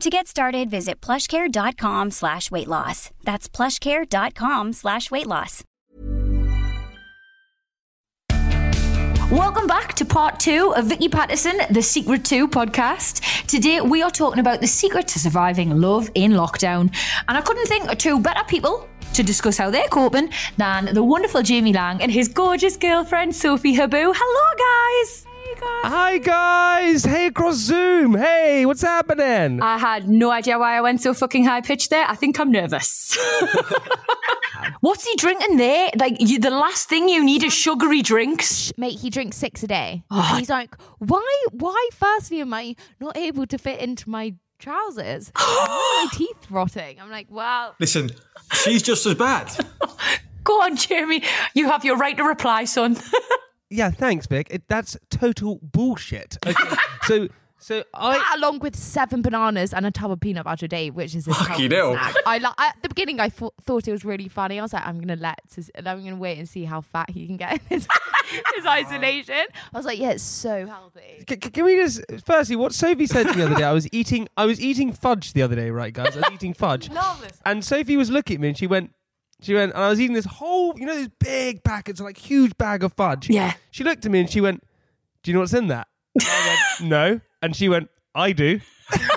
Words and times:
To 0.00 0.08
get 0.08 0.26
started, 0.26 0.70
visit 0.70 1.02
plushcare.com 1.02 2.10
slash 2.10 2.50
weight 2.50 2.68
loss. 2.68 3.10
That's 3.22 3.50
plushcare.com 3.50 4.72
slash 4.72 5.10
weight 5.10 5.26
loss. 5.26 5.62
Welcome 9.30 9.66
back 9.66 9.92
to 9.96 10.06
part 10.06 10.40
two 10.40 10.72
of 10.74 10.86
Vicky 10.86 11.10
Pattison, 11.10 11.58
The 11.70 11.82
Secret 11.82 12.24
2 12.24 12.48
podcast. 12.48 13.46
Today 13.46 13.82
we 13.82 14.02
are 14.02 14.10
talking 14.10 14.40
about 14.40 14.62
the 14.62 14.66
secret 14.66 15.06
to 15.08 15.18
surviving 15.18 15.78
love 15.78 16.10
in 16.14 16.32
lockdown. 16.32 16.90
And 17.28 17.36
I 17.36 17.42
couldn't 17.42 17.66
think 17.66 17.92
of 17.92 17.98
two 17.98 18.18
better 18.18 18.42
people 18.48 18.88
to 19.12 19.22
discuss 19.22 19.58
how 19.58 19.70
they're 19.70 19.86
coping 19.88 20.30
than 20.56 20.94
the 20.94 21.04
wonderful 21.04 21.42
Jamie 21.42 21.74
Laing 21.74 22.00
and 22.00 22.10
his 22.10 22.26
gorgeous 22.26 22.78
girlfriend 22.78 23.36
Sophie 23.36 23.76
Habboo. 23.76 24.14
Hello, 24.16 25.04
guys. 25.04 25.29
Hi 25.62 26.18
guys! 26.18 27.04
Hey 27.04 27.26
across 27.26 27.56
Zoom! 27.56 28.14
Hey, 28.14 28.64
what's 28.66 28.82
happening? 28.82 29.60
I 29.60 29.78
had 29.78 30.08
no 30.08 30.30
idea 30.30 30.58
why 30.58 30.76
I 30.76 30.80
went 30.80 31.00
so 31.00 31.12
fucking 31.12 31.44
high 31.44 31.60
pitched 31.60 31.90
there. 31.90 32.06
I 32.08 32.14
think 32.14 32.38
I'm 32.40 32.50
nervous. 32.50 33.16
What's 34.80 35.06
he 35.06 35.14
drinking 35.16 35.56
there? 35.56 35.90
Like 35.96 36.16
you, 36.20 36.38
the 36.38 36.50
last 36.50 36.88
thing 36.88 37.08
you 37.08 37.24
need 37.24 37.42
is 37.42 37.52
sugary 37.52 38.02
drinks. 38.02 38.72
Mate, 38.76 38.98
he 38.98 39.10
drinks 39.10 39.36
six 39.36 39.62
a 39.62 39.66
day. 39.66 40.02
Oh. 40.10 40.36
He's 40.38 40.48
like, 40.48 40.74
why? 40.98 41.44
Why? 41.52 41.88
Firstly, 41.92 42.40
am 42.40 42.54
I 42.54 42.76
not 43.00 43.16
able 43.16 43.46
to 43.46 43.58
fit 43.58 43.80
into 43.80 44.08
my 44.08 44.34
trousers? 44.58 45.32
my 45.38 46.08
teeth 46.12 46.50
rotting. 46.50 47.00
I'm 47.00 47.10
like, 47.10 47.26
well, 47.30 47.74
Listen, 47.78 48.10
she's 48.52 48.82
just 48.82 49.04
as 49.06 49.14
bad. 49.14 49.50
Go 50.44 50.62
on, 50.62 50.76
Jamie. 50.76 51.22
You 51.54 51.66
have 51.68 51.84
your 51.84 51.96
right 51.96 52.16
to 52.16 52.24
reply, 52.24 52.64
son. 52.64 52.96
yeah, 53.70 53.90
thanks, 53.90 54.26
Vic. 54.26 54.48
It, 54.50 54.62
that's 54.68 54.96
total 55.10 55.58
bullshit. 55.62 56.36
Okay, 56.46 56.76
so 57.04 57.28
so 57.62 57.84
I 57.92 58.16
that 58.16 58.34
along 58.38 58.60
with 58.60 58.74
seven 58.74 59.20
bananas 59.20 59.74
and 59.74 59.84
a 59.84 59.90
tub 59.90 60.10
of 60.10 60.18
peanut 60.20 60.44
butter 60.44 60.64
a 60.64 60.68
day, 60.68 60.88
which 60.90 61.14
is 61.14 61.26
his 61.26 61.36
Fucking 61.36 61.70
healthy 61.70 61.74
hell. 61.74 61.92
snack. 61.92 62.16
I 62.24 62.38
li- 62.38 62.46
at 62.58 62.76
the 62.82 62.88
beginning, 62.88 63.20
I 63.20 63.28
thought 63.28 63.52
thought 63.62 63.86
it 63.86 63.92
was 63.92 64.02
really 64.04 64.28
funny. 64.28 64.58
I 64.58 64.62
was 64.62 64.72
like, 64.72 64.86
I'm 64.86 64.98
gonna 64.98 65.20
let, 65.20 65.40
Sis- 65.48 65.70
I'm 65.76 66.02
gonna 66.02 66.16
wait 66.16 66.38
and 66.38 66.48
see 66.48 66.64
how 66.64 66.80
fat 66.80 67.10
he 67.10 67.26
can 67.26 67.36
get 67.36 67.52
in 67.54 67.60
his, 67.68 67.86
his 68.56 68.64
isolation. 68.66 69.34
I 69.74 69.76
was 69.76 69.84
like, 69.84 69.98
yeah, 69.98 70.10
it's 70.12 70.22
so 70.22 70.66
healthy. 70.66 71.24
c- 71.28 71.34
c- 71.34 71.50
can 71.50 71.64
we 71.66 71.76
just 71.76 72.00
firstly 72.24 72.56
what 72.56 72.72
Sophie 72.72 73.06
said 73.06 73.24
to 73.28 73.32
me 73.34 73.40
the 73.40 73.46
other 73.46 73.56
day? 73.56 73.64
I 73.64 73.72
was 73.72 73.86
eating 73.92 74.26
I 74.38 74.46
was 74.46 74.58
eating 74.58 74.90
fudge 74.94 75.34
the 75.34 75.42
other 75.42 75.54
day, 75.54 75.70
right, 75.70 75.92
guys? 75.92 76.16
I 76.16 76.20
was 76.20 76.30
eating 76.32 76.54
fudge, 76.54 76.88
Love 76.92 77.26
and 77.44 77.62
Sophie 77.62 77.98
was 77.98 78.10
looking 78.10 78.36
at 78.36 78.40
me 78.40 78.48
and 78.48 78.56
she 78.58 78.66
went. 78.66 78.92
She 79.42 79.54
went, 79.54 79.72
and 79.72 79.82
I 79.82 79.88
was 79.88 80.00
eating 80.00 80.14
this 80.14 80.26
whole, 80.26 80.78
you 80.78 80.86
know, 80.86 80.94
this 80.94 81.08
big 81.18 81.64
packets, 81.64 82.00
like 82.00 82.18
huge 82.18 82.56
bag 82.58 82.84
of 82.84 82.92
fudge. 82.92 83.30
Yeah. 83.30 83.54
She 83.70 83.84
looked 83.84 84.04
at 84.04 84.12
me 84.12 84.20
and 84.20 84.30
she 84.30 84.40
went, 84.40 84.62
"Do 85.22 85.30
you 85.30 85.34
know 85.34 85.40
what's 85.40 85.54
in 85.54 85.68
that?" 85.68 85.88
I 86.20 86.56
went, 86.80 86.90
"No," 86.90 87.20
and 87.42 87.56
she 87.56 87.68
went, 87.68 87.88
"I 88.14 88.32
do." 88.32 88.60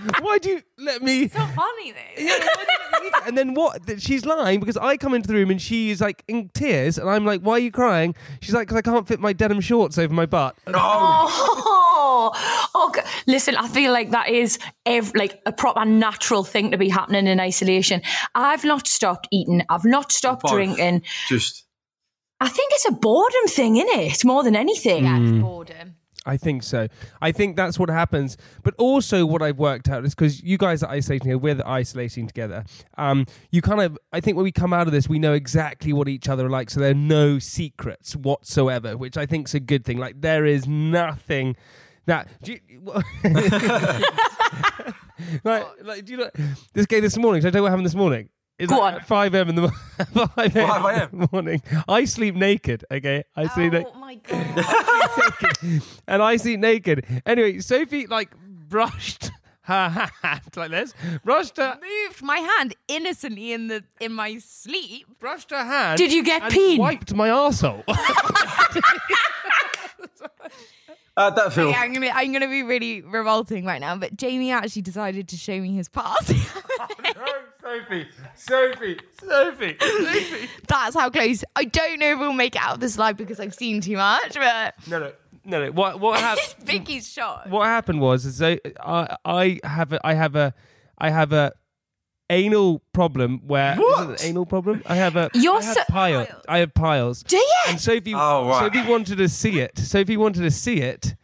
I 0.00 0.04
was 0.04 0.12
like, 0.12 0.22
Why 0.24 0.38
do 0.38 0.48
you 0.50 0.62
let 0.78 1.02
me? 1.02 1.22
It's 1.24 1.34
So 1.34 1.40
funny 1.46 1.92
though. 1.92 1.98
Yeah, 2.22 2.38
why 2.38 2.64
do 2.64 2.72
you 2.72 2.78
let 2.92 3.02
me 3.02 3.08
eat 3.08 3.12
it? 3.16 3.28
and 3.28 3.38
then 3.38 3.54
what? 3.54 3.86
That 3.86 4.00
She's 4.02 4.24
lying 4.24 4.60
because 4.60 4.76
I 4.76 4.96
come 4.96 5.14
into 5.14 5.28
the 5.28 5.34
room 5.34 5.50
and 5.50 5.60
she 5.60 5.90
is 5.90 6.00
like 6.00 6.22
in 6.28 6.48
tears, 6.50 6.98
and 6.98 7.08
I'm 7.08 7.24
like, 7.24 7.40
"Why 7.42 7.54
are 7.54 7.58
you 7.58 7.70
crying?" 7.72 8.14
She's 8.40 8.54
like, 8.54 8.68
"Because 8.68 8.78
I 8.78 8.82
can't 8.82 9.06
fit 9.06 9.20
my 9.20 9.32
denim 9.32 9.60
shorts 9.60 9.98
over 9.98 10.12
my 10.12 10.26
butt." 10.26 10.56
And 10.66 10.74
Oh, 10.78 12.30
oh, 12.74 12.92
g- 12.94 13.00
listen, 13.26 13.56
I 13.56 13.68
feel 13.68 13.92
like 13.92 14.10
that 14.10 14.28
is 14.28 14.58
ev- 14.86 15.12
like 15.14 15.40
a 15.46 15.52
proper 15.52 15.84
natural 15.84 16.44
thing 16.44 16.70
to 16.72 16.78
be 16.78 16.88
happening 16.88 17.26
in 17.26 17.40
isolation. 17.40 18.02
I've 18.34 18.64
not 18.64 18.86
stopped 18.86 19.28
eating. 19.30 19.62
I've 19.68 19.84
not 19.84 20.12
stopped 20.12 20.42
Both. 20.42 20.52
drinking. 20.52 21.02
Just 21.28 21.64
I 22.40 22.48
think 22.48 22.72
it's 22.74 22.86
a 22.88 22.92
boredom 22.92 23.46
thing, 23.48 23.76
isn't 23.76 23.98
it? 24.00 24.24
More 24.24 24.42
than 24.42 24.56
anything. 24.56 25.04
Yeah, 25.04 25.18
Mm. 25.18 25.34
it's 25.34 25.42
boredom. 25.42 25.96
I 26.26 26.36
think 26.36 26.62
so. 26.62 26.88
I 27.22 27.32
think 27.32 27.56
that's 27.56 27.78
what 27.78 27.88
happens. 27.88 28.36
But 28.62 28.74
also, 28.76 29.24
what 29.24 29.42
I've 29.42 29.58
worked 29.58 29.88
out 29.88 30.04
is 30.04 30.14
because 30.14 30.42
you 30.42 30.58
guys 30.58 30.82
are 30.82 30.90
isolating 30.90 31.28
here, 31.28 31.38
we're 31.38 31.60
isolating 31.64 32.26
together. 32.26 32.64
Um, 32.98 33.26
you 33.50 33.62
kind 33.62 33.80
of, 33.80 33.98
I 34.12 34.20
think 34.20 34.36
when 34.36 34.44
we 34.44 34.52
come 34.52 34.72
out 34.72 34.86
of 34.86 34.92
this, 34.92 35.08
we 35.08 35.18
know 35.18 35.32
exactly 35.32 35.92
what 35.92 36.08
each 36.08 36.28
other 36.28 36.46
are 36.46 36.50
like. 36.50 36.70
So 36.70 36.80
there 36.80 36.90
are 36.90 36.94
no 36.94 37.38
secrets 37.38 38.14
whatsoever, 38.14 38.96
which 38.96 39.16
I 39.16 39.26
think 39.26 39.48
is 39.48 39.54
a 39.54 39.60
good 39.60 39.84
thing. 39.84 39.98
Like 39.98 40.20
there 40.20 40.44
is 40.44 40.66
nothing 40.66 41.56
that. 42.06 42.28
Do 42.42 42.52
you, 42.52 42.60
like, 45.44 45.66
like, 45.82 46.04
do 46.04 46.12
you 46.12 46.18
know 46.18 46.30
this 46.72 46.86
game 46.86 47.02
this 47.02 47.16
morning? 47.16 47.40
Should 47.40 47.48
I 47.48 47.50
tell 47.52 47.58
you 47.60 47.62
what 47.64 47.70
happened 47.70 47.86
this 47.86 47.94
morning? 47.94 48.28
It's 48.60 48.70
Go 48.70 48.78
like 48.78 48.94
on. 48.94 49.00
at 49.00 49.06
5 49.06 49.34
a.m. 49.34 49.48
in 49.48 49.54
the 49.56 49.62
mo- 49.62 50.26
5 50.36 50.56
a.m. 50.56 50.68
5 50.68 50.84
a.m.. 51.12 51.28
morning. 51.32 51.62
I 51.88 52.04
sleep 52.04 52.34
naked. 52.34 52.84
Okay, 52.90 53.24
I 53.34 53.48
sleep 53.48 53.72
naked 53.72 53.90
Oh 53.94 53.98
my 53.98 54.14
god. 54.16 55.82
and 56.06 56.22
I 56.22 56.36
see 56.36 56.56
naked. 56.56 57.04
Anyway, 57.24 57.60
Sophie 57.60 58.06
like 58.06 58.30
brushed 58.68 59.30
her 59.62 59.88
hand 60.22 60.42
like 60.56 60.70
this, 60.72 60.92
brushed 61.24 61.56
her, 61.56 61.78
Moved 61.80 62.22
my 62.22 62.38
hand 62.38 62.74
innocently 62.88 63.52
in 63.52 63.68
the 63.68 63.82
in 64.00 64.12
my 64.12 64.38
sleep. 64.38 65.06
brushed 65.18 65.50
her 65.52 65.64
hand. 65.64 65.96
Did 65.98 66.12
you 66.12 66.22
get 66.22 66.42
and 66.42 66.52
peed? 66.52 66.78
Wiped 66.78 67.14
my 67.14 67.28
arsehole. 67.28 67.82
Uh, 71.16 71.30
that 71.30 71.52
feel. 71.52 71.70
Yeah, 71.70 71.80
I'm 71.80 71.92
gonna 71.92 72.10
I'm 72.12 72.32
gonna 72.32 72.48
be 72.48 72.62
really 72.62 73.02
revolting 73.02 73.64
right 73.64 73.80
now, 73.80 73.96
but 73.96 74.16
Jamie 74.16 74.52
actually 74.52 74.82
decided 74.82 75.28
to 75.28 75.36
show 75.36 75.58
me 75.60 75.74
his 75.74 75.88
pass. 75.88 76.26
Sophie, 77.62 78.08
Sophie, 78.34 78.98
Sophie, 79.20 79.76
Sophie. 79.80 80.48
That's 80.66 80.96
how 80.96 81.10
close. 81.10 81.44
I 81.54 81.64
don't 81.64 81.98
know 82.00 82.12
if 82.14 82.18
we'll 82.18 82.32
make 82.32 82.56
it 82.56 82.62
out 82.62 82.74
of 82.74 82.80
this 82.80 82.96
live 82.98 83.16
because 83.16 83.38
I've 83.38 83.54
seen 83.54 83.80
too 83.80 83.96
much, 83.96 84.34
but 84.34 84.74
No, 84.88 84.98
no, 84.98 85.12
no, 85.44 85.64
no. 85.66 85.72
What 85.72 86.00
what 86.00 86.18
happened? 86.20 86.54
Vicky's 86.66 87.08
shot. 87.12 87.48
what 87.50 87.66
happened 87.66 88.00
was 88.00 88.24
is 88.24 88.38
that 88.38 88.60
I 88.82 89.16
I 89.24 89.60
have 89.64 89.92
a 89.92 90.04
I 90.06 90.14
have 90.14 90.34
a 90.36 90.54
I 90.98 91.10
have 91.10 91.32
a 91.32 91.52
anal 92.30 92.82
problem 92.92 93.40
where 93.46 93.76
What? 93.76 94.10
is 94.10 94.20
it 94.20 94.24
an 94.24 94.30
anal 94.30 94.46
problem? 94.46 94.82
I 94.86 94.96
have 94.96 95.16
a 95.16 95.30
You're 95.34 95.56
I 95.58 95.62
have 95.62 95.74
so- 95.74 95.82
pile. 95.88 96.26
I 96.48 96.58
have 96.58 96.72
piles. 96.74 97.22
Do 97.24 97.36
you? 97.36 97.54
And 97.68 97.80
Sophie 97.80 98.14
Oh, 98.14 98.48
right. 98.48 98.72
Sophie 98.72 98.88
wanted 98.88 99.18
to 99.18 99.28
see 99.28 99.60
it. 99.60 99.78
Sophie 99.78 100.16
wanted 100.16 100.42
to 100.42 100.50
see 100.50 100.80
it. 100.80 101.14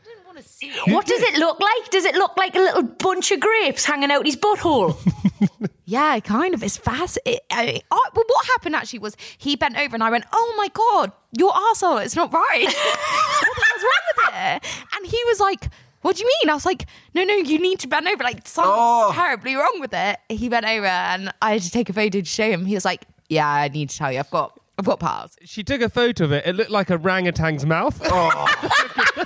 What 0.89 1.07
does 1.07 1.23
it 1.23 1.39
look 1.39 1.59
like? 1.61 1.91
Does 1.91 2.05
it 2.05 2.15
look 2.15 2.37
like 2.37 2.55
a 2.55 2.59
little 2.59 2.83
bunch 2.83 3.33
of 3.33 3.41
grapes 3.41 3.85
hanging 3.87 4.11
out 4.11 4.27
his 4.27 4.37
butthole? 4.37 4.97
Yeah, 5.89 6.19
kind 6.19 6.53
of. 6.53 6.65
It's 6.65 6.77
fast. 6.77 7.17
It, 7.25 7.43
I, 7.49 7.81
I, 7.93 8.09
well, 8.13 8.25
what 8.27 8.47
happened 8.47 8.75
actually 8.75 8.99
was 8.99 9.17
he 9.39 9.55
bent 9.55 9.79
over 9.79 9.95
and 9.95 10.03
I 10.03 10.11
went, 10.11 10.25
"Oh 10.33 10.55
my 10.57 10.67
god, 10.75 11.13
your 11.39 11.53
asshole! 11.57 11.99
It's 11.99 12.17
not 12.17 12.33
right. 12.33 12.65
what 12.65 13.57
the 13.57 13.65
hell's 13.65 13.85
wrong 13.85 14.03
with 14.17 14.35
it?" 14.35 14.87
And 14.97 15.07
he 15.07 15.23
was 15.27 15.39
like. 15.39 15.69
What 16.07 16.15
do 16.15 16.23
you 16.23 16.29
mean? 16.41 16.51
I 16.51 16.55
was 16.55 16.65
like, 16.65 16.87
no, 17.15 17.25
no, 17.25 17.35
you 17.35 17.59
need 17.59 17.81
to 17.81 17.89
bend 17.89 18.07
over. 18.07 18.23
Like 18.23 18.47
something's 18.47 18.77
Oh. 18.79 19.11
terribly 19.13 19.57
wrong 19.57 19.81
with 19.81 19.93
it. 19.93 20.21
He 20.29 20.49
bent 20.49 20.65
over 20.65 20.87
and 20.87 21.33
I 21.43 21.55
had 21.55 21.63
to 21.63 21.71
take 21.73 21.89
a 21.91 21.93
photo 21.93 22.21
to 22.21 22.25
show 22.25 22.49
him. 22.49 22.65
He 22.65 22.75
was 22.75 22.85
like, 22.85 23.03
yeah, 23.29 23.49
I 23.49 23.67
need 23.67 23.91
to 23.91 23.97
tell 23.99 24.13
you, 24.13 24.21
I've 24.21 24.31
got, 24.31 24.57
I've 24.79 24.85
got 24.85 25.01
piles. 25.01 25.37
She 25.43 25.65
took 25.65 25.81
a 25.81 25.89
photo 25.89 26.23
of 26.23 26.31
it. 26.31 26.47
It 26.47 26.55
looked 26.55 26.71
like 26.71 26.91
a 26.91 26.99
orangutan's 26.99 27.67
mouth. 27.67 28.01
Oh. 28.05 28.31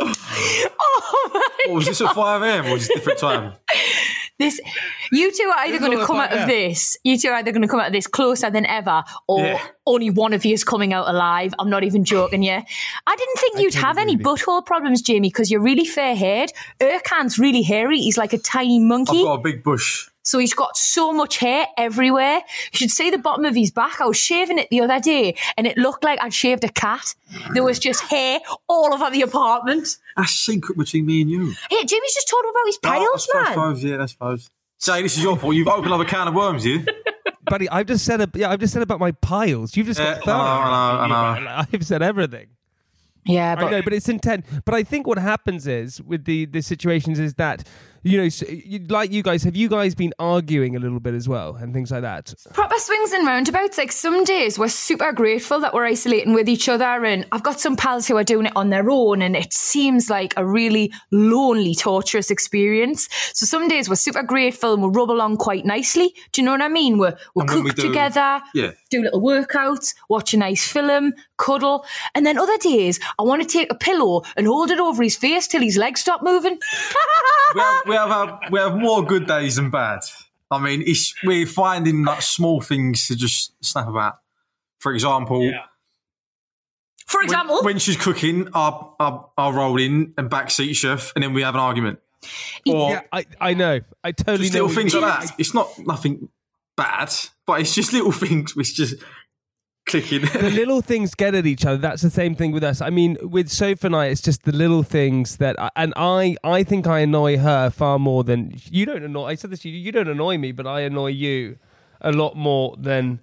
oh 0.00 1.30
my 1.32 1.64
What 1.66 1.74
was 1.76 1.86
this 1.86 2.00
at 2.00 2.12
5 2.12 2.42
a.m. 2.42 2.66
or 2.66 2.72
was 2.72 2.90
it 2.90 2.96
a 2.96 2.98
different 2.98 3.20
time? 3.20 3.52
This 4.40 4.60
You 5.12 5.30
two 5.30 5.44
are 5.44 5.66
either 5.66 5.78
going 5.78 5.96
to 5.96 6.04
come 6.04 6.16
out 6.16 6.32
of 6.32 6.48
this. 6.48 6.96
You 7.04 7.16
two 7.18 7.28
are 7.28 7.34
either 7.34 7.52
going 7.52 7.62
to 7.62 7.68
come 7.68 7.78
out 7.78 7.86
of 7.88 7.92
this 7.92 8.06
closer 8.06 8.50
than 8.50 8.66
ever, 8.66 9.04
or 9.28 9.40
Yeah. 9.44 9.60
only 9.86 10.10
one 10.10 10.32
of 10.32 10.44
you 10.44 10.54
is 10.54 10.64
coming 10.64 10.92
out 10.92 11.08
alive. 11.08 11.54
I'm 11.58 11.70
not 11.70 11.84
even 11.84 12.04
joking. 12.04 12.42
Yeah, 12.42 12.62
I 13.06 13.16
didn't 13.16 13.36
think 13.38 13.58
you'd 13.60 13.74
have 13.74 13.98
any 13.98 14.16
butthole 14.16 14.64
problems, 14.64 15.02
Jamie, 15.02 15.28
because 15.28 15.50
you're 15.50 15.60
really 15.60 15.84
fair 15.84 16.16
haired. 16.16 16.52
Ercan's 16.80 17.38
really 17.38 17.62
hairy. 17.62 17.98
He's 18.00 18.18
like 18.18 18.32
a 18.32 18.38
tiny 18.38 18.80
monkey 18.80 19.18
I've 19.20 19.24
got 19.24 19.34
a 19.34 19.42
big 19.42 19.62
bush. 19.62 20.09
So 20.22 20.38
he's 20.38 20.52
got 20.54 20.76
so 20.76 21.12
much 21.12 21.38
hair 21.38 21.66
everywhere. 21.78 22.40
You 22.72 22.76
should 22.76 22.90
see 22.90 23.10
the 23.10 23.18
bottom 23.18 23.44
of 23.46 23.54
his 23.54 23.70
back. 23.70 24.00
I 24.00 24.06
was 24.06 24.18
shaving 24.18 24.58
it 24.58 24.68
the 24.70 24.80
other 24.82 25.00
day 25.00 25.34
and 25.56 25.66
it 25.66 25.78
looked 25.78 26.04
like 26.04 26.20
I'd 26.22 26.34
shaved 26.34 26.62
a 26.64 26.68
cat. 26.68 27.14
There 27.54 27.64
was 27.64 27.78
just 27.78 28.02
hair 28.02 28.40
all 28.68 28.92
over 28.92 29.10
the 29.10 29.22
apartment. 29.22 29.88
That's 30.16 30.32
secret 30.32 30.76
between 30.76 31.06
me 31.06 31.22
and 31.22 31.30
you. 31.30 31.54
Hey, 31.70 31.84
Jimmy's 31.84 32.14
just 32.14 32.28
told 32.28 32.44
him 32.44 32.50
about 32.50 32.66
his 32.66 32.78
Oh, 32.84 32.88
I 32.88 32.98
piles, 32.98 33.24
suppose, 33.26 33.42
man. 33.42 33.52
suppose, 33.54 33.84
yeah, 33.84 34.02
I 34.02 34.06
suppose. 34.06 34.50
Say, 34.76 35.02
this 35.02 35.16
is 35.16 35.22
your 35.22 35.36
fault. 35.38 35.54
You've 35.54 35.68
opened 35.68 35.92
up 35.92 36.00
a 36.00 36.04
can 36.04 36.28
of 36.28 36.34
worms, 36.34 36.64
you. 36.66 36.84
buddy. 37.44 37.68
I've 37.70 37.86
just 37.86 38.04
said, 38.04 38.20
a, 38.20 38.30
yeah, 38.34 38.50
I've 38.50 38.60
just 38.60 38.72
said 38.74 38.82
about 38.82 39.00
my 39.00 39.12
piles. 39.12 39.76
You've 39.76 39.86
just 39.86 39.98
Yeah, 40.00 40.16
got 40.16 40.24
thorough. 40.24 40.36
I 40.38 41.06
know, 41.08 41.14
I 41.14 41.40
know, 41.40 41.64
I've 41.72 41.86
said 41.86 42.02
everything. 42.02 42.48
Yeah, 43.26 43.54
I 43.58 43.70
know, 43.70 43.82
but 43.82 43.92
it's 43.92 44.08
intent. 44.08 44.46
But 44.64 44.74
I 44.74 44.82
think 44.82 45.06
what 45.06 45.18
happens 45.18 45.66
is 45.66 46.00
with 46.00 46.24
the 46.24 46.46
the 46.46 46.62
situations 46.62 47.18
is 47.18 47.34
that 47.34 47.66
you 48.02 48.16
know, 48.18 48.24
s 48.24 48.42
you, 48.48 48.80
like 48.88 49.10
you 49.12 49.22
guys, 49.22 49.42
have 49.44 49.56
you 49.56 49.68
guys 49.68 49.94
been 49.94 50.12
arguing 50.18 50.76
a 50.76 50.78
little 50.78 51.00
bit 51.00 51.14
as 51.14 51.28
well 51.28 51.56
and 51.56 51.74
things 51.74 51.90
like 51.90 52.02
that? 52.02 52.32
proper 52.54 52.78
swings 52.78 53.12
and 53.12 53.26
roundabouts. 53.26 53.76
Like 53.78 53.92
some 53.92 54.24
days 54.24 54.58
we're 54.58 54.68
super 54.68 55.12
grateful 55.12 55.60
that 55.60 55.74
we're 55.74 55.84
isolating 55.86 56.32
with 56.34 56.48
each 56.48 56.68
other, 56.68 57.04
and 57.04 57.26
I've 57.32 57.42
got 57.42 57.60
some 57.60 57.76
pals 57.76 58.06
who 58.08 58.16
are 58.16 58.24
doing 58.24 58.46
it 58.46 58.52
on 58.56 58.70
their 58.70 58.90
own, 58.90 59.22
and 59.22 59.36
it 59.36 59.52
seems 59.52 60.08
like 60.10 60.32
a 60.36 60.46
really 60.46 60.92
lonely, 61.10 61.74
torturous 61.74 62.30
experience. 62.30 63.08
So 63.34 63.46
some 63.46 63.68
days 63.68 63.88
we're 63.88 63.96
super 63.96 64.22
grateful 64.22 64.74
and 64.74 64.82
we 64.82 64.88
rub 64.88 65.10
along 65.10 65.36
quite 65.38 65.64
nicely. 65.64 66.14
Do 66.32 66.40
you 66.40 66.46
know 66.46 66.52
what 66.52 66.62
I 66.62 66.68
mean? 66.68 66.98
We're 66.98 67.16
we 67.34 67.42
And 67.42 67.48
when 67.50 67.56
cook 67.58 67.64
we 67.64 67.70
do- 67.72 67.88
together, 67.88 68.40
Yeah. 68.54 68.70
Do 68.90 69.02
a 69.02 69.04
little 69.04 69.22
workouts, 69.22 69.94
watch 70.08 70.34
a 70.34 70.36
nice 70.36 70.66
film, 70.66 71.14
cuddle, 71.38 71.84
and 72.14 72.26
then 72.26 72.38
other 72.38 72.58
days 72.58 73.00
I 73.18 73.22
want 73.22 73.42
to 73.42 73.48
take 73.48 73.70
a 73.70 73.74
pillow 73.74 74.22
and 74.36 74.46
hold 74.46 74.70
it 74.70 74.80
over 74.80 75.02
his 75.02 75.16
face 75.16 75.46
till 75.46 75.62
his 75.62 75.76
legs 75.76 76.00
stop 76.00 76.22
moving. 76.22 76.58
we 77.54 77.60
have 77.60 77.82
we 77.86 77.94
have, 77.94 78.40
we 78.50 78.58
have 78.58 78.76
more 78.76 79.02
good 79.04 79.26
days 79.26 79.56
than 79.56 79.70
bad. 79.70 80.00
I 80.50 80.58
mean, 80.58 80.82
it's, 80.84 81.14
we're 81.22 81.46
finding 81.46 82.04
like 82.04 82.22
small 82.22 82.60
things 82.60 83.06
to 83.06 83.16
just 83.16 83.52
snap 83.64 83.86
about. 83.86 84.18
For 84.80 84.92
example, 84.92 85.48
For 87.06 87.18
when, 87.18 87.24
example, 87.24 87.60
when 87.62 87.78
she's 87.78 87.96
cooking, 87.96 88.48
I'll, 88.52 88.96
I'll, 88.98 89.32
I'll 89.38 89.52
roll 89.52 89.78
in 89.78 90.12
and 90.18 90.28
backseat 90.28 90.74
chef, 90.74 91.12
and 91.14 91.22
then 91.22 91.34
we 91.34 91.42
have 91.42 91.54
an 91.54 91.60
argument. 91.60 92.00
Or 92.66 92.90
Yeah, 92.90 93.02
I, 93.12 93.26
I 93.40 93.54
know. 93.54 93.80
I 94.02 94.12
totally 94.12 94.48
just 94.48 94.54
know. 94.54 94.66
little 94.66 94.74
things 94.74 94.94
like 94.94 95.20
that. 95.20 95.34
It's 95.38 95.54
not 95.54 95.70
nothing 95.78 96.28
bad, 96.80 97.12
but 97.46 97.60
it's 97.60 97.74
just 97.74 97.92
little 97.92 98.12
things 98.26 98.56
which 98.56 98.74
just 98.74 98.94
clicking. 99.86 100.22
the 100.22 100.50
little 100.50 100.80
things 100.80 101.14
get 101.14 101.34
at 101.34 101.46
each 101.46 101.66
other. 101.66 101.76
That's 101.76 102.00
the 102.00 102.10
same 102.10 102.34
thing 102.34 102.52
with 102.52 102.64
us. 102.64 102.80
I 102.80 102.88
mean, 102.88 103.18
with 103.20 103.50
Sophie 103.50 103.86
and 103.86 103.94
I, 103.94 104.06
it's 104.06 104.22
just 104.22 104.44
the 104.44 104.52
little 104.52 104.82
things 104.82 105.36
that, 105.36 105.60
I, 105.60 105.70
and 105.76 105.92
I, 105.96 106.36
I 106.42 106.64
think 106.64 106.86
I 106.86 107.00
annoy 107.00 107.36
her 107.36 107.68
far 107.68 107.98
more 107.98 108.24
than 108.24 108.54
you 108.70 108.86
don't 108.86 109.02
annoy. 109.02 109.26
I 109.26 109.34
said 109.34 109.50
this 109.50 109.60
to 109.60 109.68
you. 109.68 109.78
You 109.78 109.92
don't 109.92 110.08
annoy 110.08 110.38
me, 110.38 110.52
but 110.52 110.66
I 110.66 110.80
annoy 110.80 111.08
you 111.08 111.58
a 112.00 112.12
lot 112.12 112.34
more 112.34 112.74
than 112.78 113.20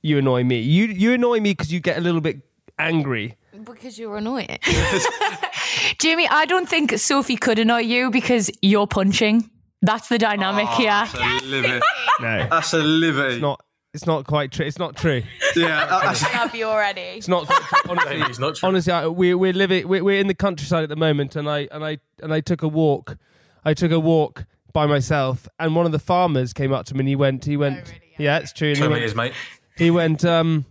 you 0.00 0.16
annoy 0.18 0.44
me. 0.44 0.60
You, 0.60 0.86
you 0.86 1.12
annoy 1.12 1.40
me 1.40 1.52
because 1.52 1.70
you 1.70 1.80
get 1.80 1.98
a 1.98 2.00
little 2.00 2.22
bit 2.22 2.40
angry. 2.78 3.36
Because 3.62 3.98
you're 3.98 4.16
annoying. 4.16 4.58
Jamie, 5.98 6.26
I 6.28 6.46
don't 6.46 6.66
think 6.66 6.98
Sophie 6.98 7.36
could 7.36 7.58
annoy 7.58 7.80
you 7.80 8.10
because 8.10 8.50
you're 8.62 8.86
punching. 8.86 9.50
That's 9.82 10.08
the 10.08 10.18
dynamic 10.18 10.68
here. 10.70 10.90
That's 10.90 11.14
a 11.14 11.46
liberty. 11.46 11.80
No, 12.20 12.46
That's 12.50 12.74
a 12.74 12.78
liberty. 12.78 13.34
it's 13.36 13.40
not. 13.42 13.64
It's 13.94 14.06
not 14.06 14.26
quite 14.26 14.52
true. 14.52 14.66
It's 14.66 14.78
not 14.78 14.94
true. 14.94 15.22
yeah, 15.56 15.86
that- 15.86 16.02
that's, 16.02 16.22
Love 16.34 16.54
you 16.54 16.66
already. 16.66 17.00
It's 17.00 17.28
not 17.28 17.46
quite 17.46 17.62
true. 17.62 17.80
Honestly, 17.90 18.20
It's 18.20 18.38
not 18.38 18.54
true. 18.56 18.68
honestly, 18.68 18.92
I, 18.92 19.06
we 19.08 19.34
we're 19.34 19.52
living 19.54 19.88
we're, 19.88 20.04
we're 20.04 20.20
in 20.20 20.26
the 20.26 20.34
countryside 20.34 20.82
at 20.82 20.90
the 20.90 20.96
moment, 20.96 21.34
and 21.34 21.48
I 21.48 21.66
and 21.72 21.82
I 21.84 21.98
and 22.22 22.32
I 22.32 22.40
took 22.40 22.62
a 22.62 22.68
walk. 22.68 23.16
I 23.64 23.72
took 23.74 23.90
a 23.90 23.98
walk 23.98 24.44
by 24.74 24.84
myself, 24.86 25.48
and 25.58 25.74
one 25.74 25.86
of 25.86 25.92
the 25.92 25.98
farmers 25.98 26.52
came 26.52 26.72
up 26.74 26.84
to 26.86 26.94
me, 26.94 27.00
and 27.00 27.08
he 27.08 27.16
went, 27.16 27.44
he 27.46 27.56
went, 27.56 27.92
yeah, 28.18 28.38
it's 28.38 28.52
true. 28.52 28.68
And 28.68 28.76
he 28.76 28.82
two 28.84 28.90
went, 28.90 29.00
meters, 29.00 29.14
mate. 29.16 29.32
he 29.78 29.90
went, 29.90 30.24
um, 30.26 30.66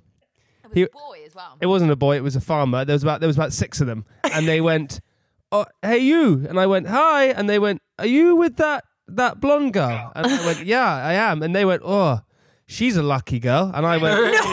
he, 0.74 0.86
Boy 0.86 1.20
as 1.26 1.34
well. 1.36 1.58
it 1.60 1.66
wasn't 1.66 1.92
a 1.92 1.96
boy, 1.96 2.16
it 2.16 2.24
was 2.24 2.36
a 2.36 2.42
farmer. 2.42 2.86
There 2.86 2.94
was 2.94 3.04
about 3.04 3.20
there 3.22 3.28
was 3.28 3.36
about 3.38 3.54
six 3.54 3.82
of 3.82 3.88
them, 3.88 4.06
and 4.24 4.48
they 4.48 4.62
went, 4.62 5.02
oh, 5.52 5.66
hey 5.82 5.98
you, 5.98 6.46
and 6.48 6.60
I 6.60 6.68
went, 6.68 6.88
hi, 6.88 7.26
and 7.26 7.50
they 7.50 7.58
went, 7.60 7.82
are 7.98 8.06
you 8.06 8.36
with 8.38 8.56
that 8.58 8.86
that 9.16 9.40
blonde 9.40 9.74
girl? 9.74 10.12
And 10.16 10.28
I 10.28 10.46
went, 10.46 10.66
yeah, 10.66 10.96
I 10.96 11.14
am, 11.14 11.42
and 11.44 11.56
they 11.56 11.66
went, 11.66 11.82
oh. 11.86 12.22
She's 12.72 12.96
a 12.96 13.02
lucky 13.02 13.40
girl, 13.40 13.72
and 13.74 13.84
I 13.84 13.98
went. 13.98 14.20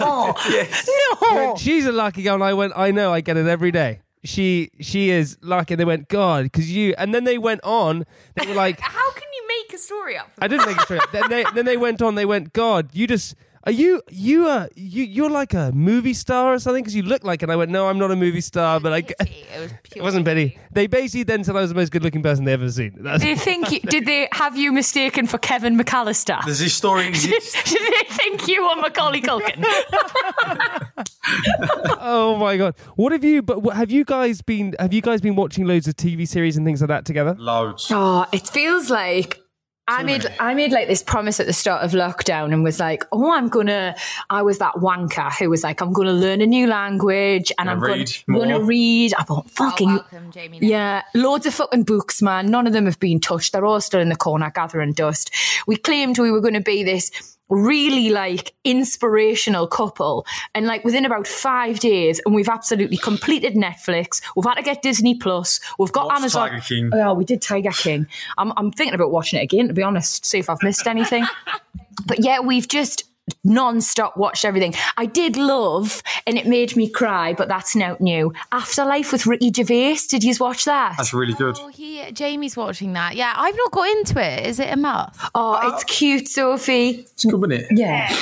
No. 0.00 0.34
no, 1.32 1.56
She's 1.56 1.86
a 1.86 1.92
lucky 1.92 2.22
girl, 2.22 2.34
and 2.34 2.44
I 2.44 2.54
went. 2.54 2.72
I 2.76 2.92
know, 2.92 3.12
I 3.12 3.20
get 3.20 3.36
it 3.36 3.46
every 3.48 3.72
day. 3.72 4.00
She 4.24 4.70
she 4.80 5.10
is 5.10 5.36
lucky. 5.42 5.74
And 5.74 5.80
they 5.80 5.84
went, 5.84 6.08
God, 6.08 6.44
because 6.44 6.70
you. 6.70 6.94
And 6.96 7.12
then 7.12 7.24
they 7.24 7.38
went 7.38 7.60
on. 7.64 8.06
They 8.36 8.46
were 8.46 8.54
like, 8.54 8.78
How 8.80 9.12
can 9.12 9.24
you 9.34 9.48
make 9.48 9.72
a 9.74 9.78
story 9.78 10.16
up? 10.16 10.30
I 10.38 10.46
didn't 10.46 10.66
make 10.66 10.76
it 10.76 10.82
straight. 10.82 11.02
then 11.12 11.28
they 11.28 11.44
then 11.54 11.64
they 11.64 11.76
went 11.76 12.00
on. 12.00 12.14
They 12.14 12.26
went, 12.26 12.52
God, 12.52 12.90
you 12.92 13.06
just. 13.08 13.34
Are 13.64 13.72
you 13.72 14.02
you 14.10 14.48
are 14.48 14.68
you 14.74 15.04
you're 15.04 15.30
like 15.30 15.54
a 15.54 15.70
movie 15.72 16.14
star 16.14 16.52
or 16.52 16.58
something 16.58 16.82
because 16.82 16.96
you 16.96 17.04
look 17.04 17.22
like 17.22 17.42
it. 17.42 17.44
And 17.44 17.52
I 17.52 17.56
went, 17.56 17.70
no, 17.70 17.88
I'm 17.88 17.98
not 17.98 18.10
a 18.10 18.16
movie 18.16 18.40
star, 18.40 18.80
but 18.80 18.92
I. 18.92 19.02
Pity. 19.02 19.46
It 19.54 19.60
was 19.60 19.70
it 19.96 20.02
wasn't 20.02 20.24
pity. 20.24 20.48
Betty. 20.48 20.60
They 20.72 20.86
basically 20.88 21.22
then 21.24 21.44
said 21.44 21.54
I 21.54 21.60
was 21.60 21.70
the 21.70 21.76
most 21.76 21.92
good-looking 21.92 22.22
person 22.22 22.44
they 22.44 22.54
ever 22.54 22.68
seen. 22.70 22.96
That's, 22.98 23.22
Did 23.22 23.38
they 23.38 23.40
think? 23.40 23.70
You, 23.70 23.80
did 23.80 24.06
they 24.06 24.28
have 24.32 24.56
you 24.56 24.72
mistaken 24.72 25.26
for 25.28 25.38
Kevin 25.38 25.78
McAllister? 25.78 26.44
Does 26.44 26.58
this 26.58 26.74
story 26.74 27.06
exist? 27.08 27.56
did 27.66 27.80
they 27.80 28.14
think 28.14 28.48
you 28.48 28.62
were 28.62 28.80
Macaulay 28.80 29.20
Culkin? 29.20 29.62
oh 32.00 32.36
my 32.40 32.56
god, 32.56 32.74
what 32.96 33.12
have 33.12 33.22
you? 33.22 33.42
But 33.42 33.62
what, 33.62 33.76
have 33.76 33.90
you 33.90 34.04
guys 34.04 34.42
been? 34.42 34.74
Have 34.80 34.92
you 34.92 35.02
guys 35.02 35.20
been 35.20 35.36
watching 35.36 35.66
loads 35.66 35.86
of 35.86 35.94
TV 35.94 36.26
series 36.26 36.56
and 36.56 36.66
things 36.66 36.80
like 36.80 36.88
that 36.88 37.04
together? 37.04 37.36
Loads. 37.38 37.86
Oh, 37.90 38.26
it 38.32 38.48
feels 38.48 38.90
like 38.90 39.41
I 39.88 40.04
made 40.04 40.26
I 40.38 40.54
made 40.54 40.70
like 40.70 40.86
this 40.86 41.02
promise 41.02 41.40
at 41.40 41.46
the 41.46 41.52
start 41.52 41.84
of 41.84 41.90
lockdown 41.90 42.52
and 42.52 42.62
was 42.62 42.78
like, 42.78 43.04
oh, 43.10 43.32
I'm 43.32 43.48
gonna. 43.48 43.96
I 44.30 44.42
was 44.42 44.58
that 44.58 44.74
wanker 44.76 45.30
who 45.32 45.50
was 45.50 45.64
like, 45.64 45.80
I'm 45.80 45.92
gonna 45.92 46.12
learn 46.12 46.40
a 46.40 46.46
new 46.46 46.68
language 46.68 47.52
and 47.58 47.66
Gonna 47.66 47.72
I'm 47.72 47.80
gonna, 47.80 47.92
read 47.94 48.16
I'm 48.28 48.34
gonna 48.34 48.60
read. 48.60 49.14
I 49.18 49.24
bought 49.24 49.42
Oh, 49.44 49.48
fucking 49.48 49.88
welcome, 49.88 50.30
Jamie. 50.30 50.60
Yeah, 50.62 51.02
loads 51.14 51.46
of 51.46 51.54
fucking 51.54 51.82
books, 51.82 52.22
man. 52.22 52.46
None 52.46 52.66
of 52.66 52.72
them 52.72 52.84
have 52.84 53.00
been 53.00 53.18
touched. 53.18 53.52
They're 53.52 53.66
all 53.66 53.80
still 53.80 54.00
in 54.00 54.08
the 54.08 54.16
corner 54.16 54.52
gathering 54.54 54.92
dust. 54.92 55.32
We 55.66 55.76
claimed 55.76 56.18
we 56.18 56.30
were 56.30 56.40
going 56.40 56.54
to 56.54 56.60
be 56.60 56.84
this 56.84 57.31
really 57.48 58.10
like 58.10 58.54
inspirational 58.64 59.66
couple. 59.66 60.26
And 60.54 60.66
like 60.66 60.84
within 60.84 61.04
about 61.04 61.26
five 61.26 61.80
days, 61.80 62.20
and 62.24 62.34
we've 62.34 62.48
absolutely 62.48 62.96
completed 62.96 63.54
Netflix. 63.54 64.22
We've 64.36 64.44
had 64.44 64.54
to 64.54 64.62
get 64.62 64.82
Disney 64.82 65.14
Plus. 65.14 65.60
We've 65.78 65.92
got 65.92 66.06
Watched 66.06 66.20
Amazon. 66.20 66.48
Tiger 66.50 66.62
King. 66.62 66.90
Oh, 66.94 67.14
we 67.14 67.24
did 67.24 67.42
Tiger 67.42 67.70
King. 67.70 68.06
I'm, 68.38 68.52
I'm 68.56 68.70
thinking 68.72 68.94
about 68.94 69.10
watching 69.10 69.40
it 69.40 69.42
again, 69.42 69.68
to 69.68 69.74
be 69.74 69.82
honest, 69.82 70.24
see 70.24 70.38
if 70.38 70.48
I've 70.48 70.62
missed 70.62 70.86
anything. 70.86 71.26
but 72.06 72.24
yeah, 72.24 72.40
we've 72.40 72.68
just 72.68 73.04
non-stop 73.44 74.16
watched 74.16 74.44
everything. 74.44 74.74
I 74.96 75.06
did 75.06 75.36
love, 75.36 76.02
and 76.26 76.36
it 76.38 76.46
made 76.46 76.76
me 76.76 76.88
cry, 76.88 77.32
but 77.32 77.48
that's 77.48 77.74
not 77.76 78.00
new. 78.00 78.32
Afterlife 78.52 79.12
with 79.12 79.26
Ricky 79.26 79.52
Gervais. 79.52 79.98
Did 80.08 80.24
you 80.24 80.34
watch 80.40 80.64
that? 80.64 80.94
That's 80.96 81.12
really 81.12 81.34
good. 81.34 81.56
Oh, 81.58 81.68
he, 81.68 82.10
Jamie's 82.12 82.56
watching 82.56 82.92
that. 82.94 83.16
Yeah, 83.16 83.34
I've 83.36 83.56
not 83.56 83.70
got 83.72 83.88
into 83.88 84.20
it. 84.22 84.46
Is 84.46 84.58
it 84.60 84.72
a 84.72 84.76
must? 84.76 85.18
Oh, 85.34 85.72
it's 85.72 85.84
cute, 85.84 86.28
Sophie. 86.28 86.90
It's 87.00 87.24
good, 87.24 87.52
isn't 87.52 87.52
it? 87.52 87.78
Yeah. 87.78 88.16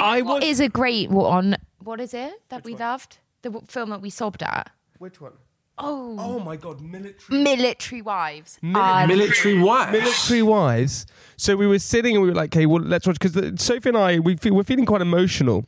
I 0.00 0.22
What 0.22 0.42
was. 0.42 0.50
is 0.50 0.60
a 0.60 0.68
great 0.68 1.10
one? 1.10 1.56
What 1.82 2.00
is 2.00 2.12
it 2.14 2.32
that 2.48 2.64
we 2.64 2.74
loved? 2.74 3.18
The 3.42 3.50
w- 3.50 3.66
film 3.68 3.90
that 3.90 4.02
we 4.02 4.10
sobbed 4.10 4.42
at. 4.42 4.70
Which 4.98 5.20
one? 5.20 5.32
Oh, 5.78 6.16
Oh 6.18 6.38
my 6.40 6.56
god, 6.56 6.80
military. 6.80 7.42
Military 7.42 8.02
Wives. 8.02 8.58
Military 8.62 9.58
wife. 9.58 9.92
Military 9.92 10.42
wives. 10.42 11.06
So 11.36 11.54
we 11.56 11.66
were 11.66 11.78
sitting 11.78 12.14
and 12.14 12.22
we 12.22 12.28
were 12.30 12.34
like, 12.34 12.54
"Okay, 12.56 12.64
well, 12.66 12.82
let's 12.82 13.06
watch." 13.06 13.18
Because 13.20 13.60
Sophie 13.62 13.90
and 13.90 13.98
I, 13.98 14.18
we 14.18 14.36
feel, 14.36 14.54
we're 14.54 14.62
feeling 14.64 14.86
quite 14.86 15.02
emotional. 15.02 15.66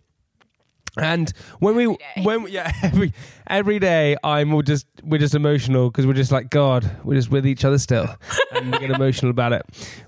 And 0.97 1.31
when 1.61 1.77
we, 1.77 1.97
when 2.23 2.43
we, 2.45 2.51
yeah, 2.53 2.73
every 2.83 3.13
every 3.47 3.79
day, 3.79 4.17
I'm 4.25 4.53
all 4.55 4.63
just 4.63 4.87
we're 5.05 5.19
just 5.19 5.35
emotional 5.35 5.91
because 5.91 6.07
we're 6.07 6.15
just 6.15 6.33
like 6.33 6.49
God, 6.51 6.91
we're 7.05 7.15
just 7.15 7.31
with 7.31 7.47
each 7.47 7.65
other 7.65 7.79
still, 7.79 8.09
and 8.53 8.73
we 8.73 8.79
get 8.79 8.91
emotional 8.91 9.31
about 9.31 9.53
it. 9.53 9.63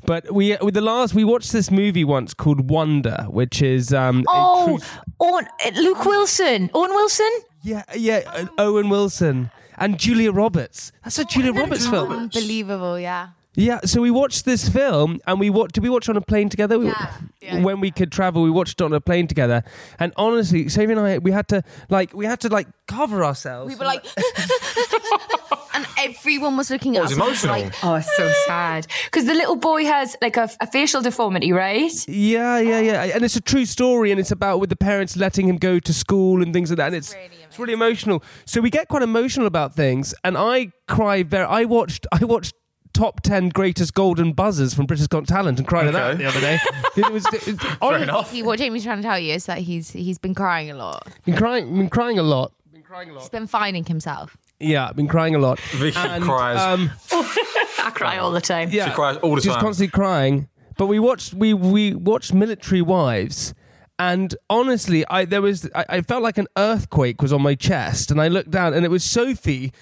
But 0.07 0.33
we, 0.33 0.57
with 0.63 0.75
the 0.75 0.81
last, 0.81 1.15
we 1.15 1.23
watched 1.25 1.53
this 1.53 1.71
movie 1.71 2.05
once 2.05 2.33
called 2.35 2.71
Wonder, 2.71 3.27
which 3.29 3.61
is 3.63 3.93
um, 3.93 4.25
Oh, 4.29 4.79
true- 4.79 4.87
Owen, 5.21 5.47
uh, 5.65 5.71
Luke 5.79 6.05
Wilson. 6.07 6.71
Owen 6.75 6.91
Wilson? 6.91 7.31
yeah, 7.63 7.83
yeah, 7.95 8.23
uh, 8.27 8.47
Owen 8.59 8.89
Wilson 8.89 9.51
and 9.81 9.99
Julia 9.99 10.31
Roberts. 10.31 10.93
That's 11.03 11.19
a 11.19 11.23
oh, 11.23 11.25
Julia 11.25 11.53
Roberts 11.53 11.87
film. 11.87 12.13
Unbelievable, 12.13 13.01
yeah. 13.01 13.31
Yeah, 13.61 13.81
so 13.85 14.01
we 14.01 14.11
watched 14.11 14.45
this 14.47 14.69
film 14.69 15.19
and 15.27 15.39
we 15.39 15.51
watched. 15.51 15.73
Did 15.75 15.83
we 15.83 15.91
watch 15.91 16.09
on 16.09 16.17
a 16.17 16.21
plane 16.23 16.49
together? 16.49 16.83
Yeah, 16.83 17.13
yeah. 17.43 17.63
When 17.63 17.81
we 17.81 17.91
could 17.91 18.11
travel, 18.11 18.43
we 18.43 18.51
watched 18.51 18.81
it 18.81 18.85
on 18.85 18.93
a 18.95 19.01
plane 19.01 19.27
together. 19.27 19.63
And 19.99 20.13
honestly, 20.17 20.69
Sophie 20.71 20.93
and 20.93 21.01
I, 21.01 21.19
we 21.19 21.31
had 21.31 21.49
to 21.49 21.63
like, 21.91 22.15
we 22.15 22.25
had 22.25 22.41
to 22.41 22.49
like 22.49 22.69
cover 22.89 23.25
ourselves. 23.25 23.69
We 23.73 23.79
were 23.79 23.85
like, 23.85 24.05
and 25.75 25.87
everyone 25.99 26.57
was 26.57 26.71
looking 26.71 26.95
It 26.95 26.99
at 26.99 27.03
was 27.03 27.13
us. 27.13 27.19
and 27.19 27.21
was 27.29 27.45
emotional. 27.45 27.61
Like, 27.65 27.85
Oh, 27.85 27.95
it's 27.97 28.17
so 28.17 28.33
sad. 28.47 28.87
Because 29.05 29.27
the 29.27 29.35
little 29.35 29.57
boy 29.57 29.85
has 29.85 30.17
like 30.23 30.37
a, 30.37 30.49
a 30.61 30.67
facial 30.67 31.03
deformity, 31.03 31.53
right? 31.53 31.93
Yeah, 32.09 32.59
yeah, 32.61 32.81
yeah. 32.81 33.07
Oh. 33.09 33.17
And 33.17 33.25
it's 33.25 33.37
a 33.37 33.41
true 33.41 33.67
story, 33.67 34.11
and 34.11 34.19
it's 34.19 34.31
about 34.31 34.61
with 34.61 34.71
the 34.71 34.77
parents 34.77 35.17
letting 35.17 35.49
him 35.49 35.57
go 35.59 35.79
to 35.79 35.93
school 35.93 36.43
and 36.43 36.53
things 36.53 36.71
like 36.71 36.79
that. 36.79 36.87
And 36.89 36.97
it's 36.97 37.15
it's 37.49 37.59
really 37.59 37.73
emotional. 37.73 38.23
So 38.47 38.61
we 38.61 38.71
get 38.71 38.89
quite 38.89 39.03
emotional 39.03 39.47
about 39.47 39.75
things, 39.75 40.15
and 40.25 40.37
I 40.39 40.73
cry 40.89 41.23
very. 41.23 41.45
I 41.47 41.65
watched 41.65 42.07
I 42.13 42.25
watched 42.25 42.55
top 42.93 43.21
ten 43.23 43.49
greatest 43.49 43.95
golden 43.95 44.33
buzzers 44.33 44.75
from 44.75 44.87
British 44.87 45.07
Got 45.07 45.27
Talent 45.27 45.59
and 45.59 45.67
cried 45.69 45.87
at 45.87 45.93
that 45.95 46.19
the 46.19 46.27
other 46.27 46.41
day. 46.41 46.59
it 46.97 47.11
was 47.13 47.25
it, 47.33 47.49
it, 47.49 47.61
honestly, 47.81 48.03
enough. 48.05 48.35
what 48.47 48.59
Jamie's 48.59 48.85
trying 48.85 48.99
to 48.99 49.03
tell 49.03 49.19
you 49.19 49.35
is 49.35 49.47
that 49.47 49.59
he's 49.59 49.91
he's 49.91 50.19
been 50.19 50.35
crying 50.35 50.71
a 50.71 50.75
lot. 50.75 51.07
Been 51.25 51.37
crying, 51.37 51.75
been 51.77 51.89
crying 51.91 52.19
a 52.19 52.23
lot. 52.23 52.53
Been 52.73 52.83
crying 52.83 53.09
a 53.11 53.13
He's 53.15 53.23
lot. 53.23 53.33
been 53.33 53.47
finding 53.47 53.85
himself. 53.85 54.37
Yeah, 54.59 54.93
been 54.93 55.09
crying 55.09 55.35
a 55.35 55.39
lot. 55.39 55.59
Vicky 55.61 55.93
cries. 56.21 56.59
Um, 56.59 56.91
I 57.13 57.91
cry 57.95 58.19
all 58.19 58.31
the 58.31 58.41
time. 58.43 58.69
yeah, 58.71 58.89
She 58.89 58.95
cries 58.95 59.17
all 59.19 59.35
the 59.35 59.41
She's 59.41 59.53
time. 59.53 59.63
constantly 59.63 59.91
crying. 59.91 60.49
But 60.77 60.87
we 60.87 60.99
watched 60.99 61.33
we 61.35 61.55
we 61.55 61.95
watched 61.95 62.33
Military 62.35 62.83
Wives, 62.83 63.55
and 63.99 64.35
honestly, 64.51 65.05
I 65.09 65.25
there 65.25 65.43
was 65.43 65.69
I, 65.75 65.85
I 65.89 66.01
felt 66.03 66.23
like 66.23 66.39
an 66.39 66.47
earthquake 66.59 67.23
was 67.23 67.33
on 67.33 67.43
my 67.43 67.55
chest, 67.55 68.11
and 68.11 68.21
I 68.21 68.29
looked 68.29 68.51
down, 68.51 68.75
and 68.75 68.85
it 68.85 68.91
was 68.91 69.05
Sophie 69.05 69.73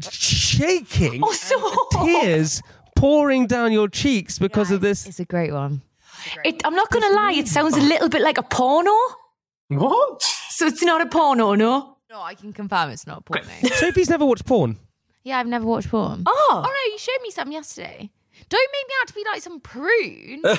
shaking, 0.00 1.20
Oh, 1.24 1.84
tears 2.04 2.62
pouring 2.94 3.46
down 3.46 3.72
your 3.72 3.88
cheeks 3.88 4.38
because 4.38 4.70
of 4.70 4.80
this. 4.80 5.06
It's 5.06 5.20
a 5.20 5.24
great 5.24 5.52
one. 5.52 5.82
It, 6.44 6.60
I'm 6.64 6.74
not 6.74 6.90
going 6.90 7.02
to 7.08 7.14
lie, 7.14 7.32
it 7.32 7.46
sounds 7.48 7.76
a 7.76 7.80
little 7.80 8.08
bit 8.08 8.22
like 8.22 8.38
a 8.38 8.42
porno. 8.42 8.92
what? 9.68 10.22
So 10.22 10.66
it's 10.66 10.82
not 10.82 11.00
a 11.00 11.06
porno, 11.06 11.54
no? 11.54 11.96
No, 12.10 12.20
I 12.22 12.34
can 12.34 12.52
confirm 12.52 12.90
it's 12.90 13.06
not 13.06 13.18
a 13.18 13.20
porno. 13.22 13.44
Sophie's 13.74 14.08
never 14.10 14.24
watched 14.24 14.46
porn. 14.46 14.78
yeah, 15.24 15.38
I've 15.38 15.46
never 15.46 15.66
watched 15.66 15.90
porn. 15.90 16.22
Oh. 16.26 16.50
Oh 16.50 16.62
no, 16.62 16.92
you 16.92 16.98
showed 16.98 17.20
me 17.22 17.30
some 17.30 17.52
yesterday. 17.52 18.10
Don't 18.48 18.70
make 18.72 18.88
me 18.88 18.94
out 19.00 19.08
to 19.08 19.14
be 19.14 19.24
like 19.32 19.42
some 19.42 19.60
prune. 19.60 20.42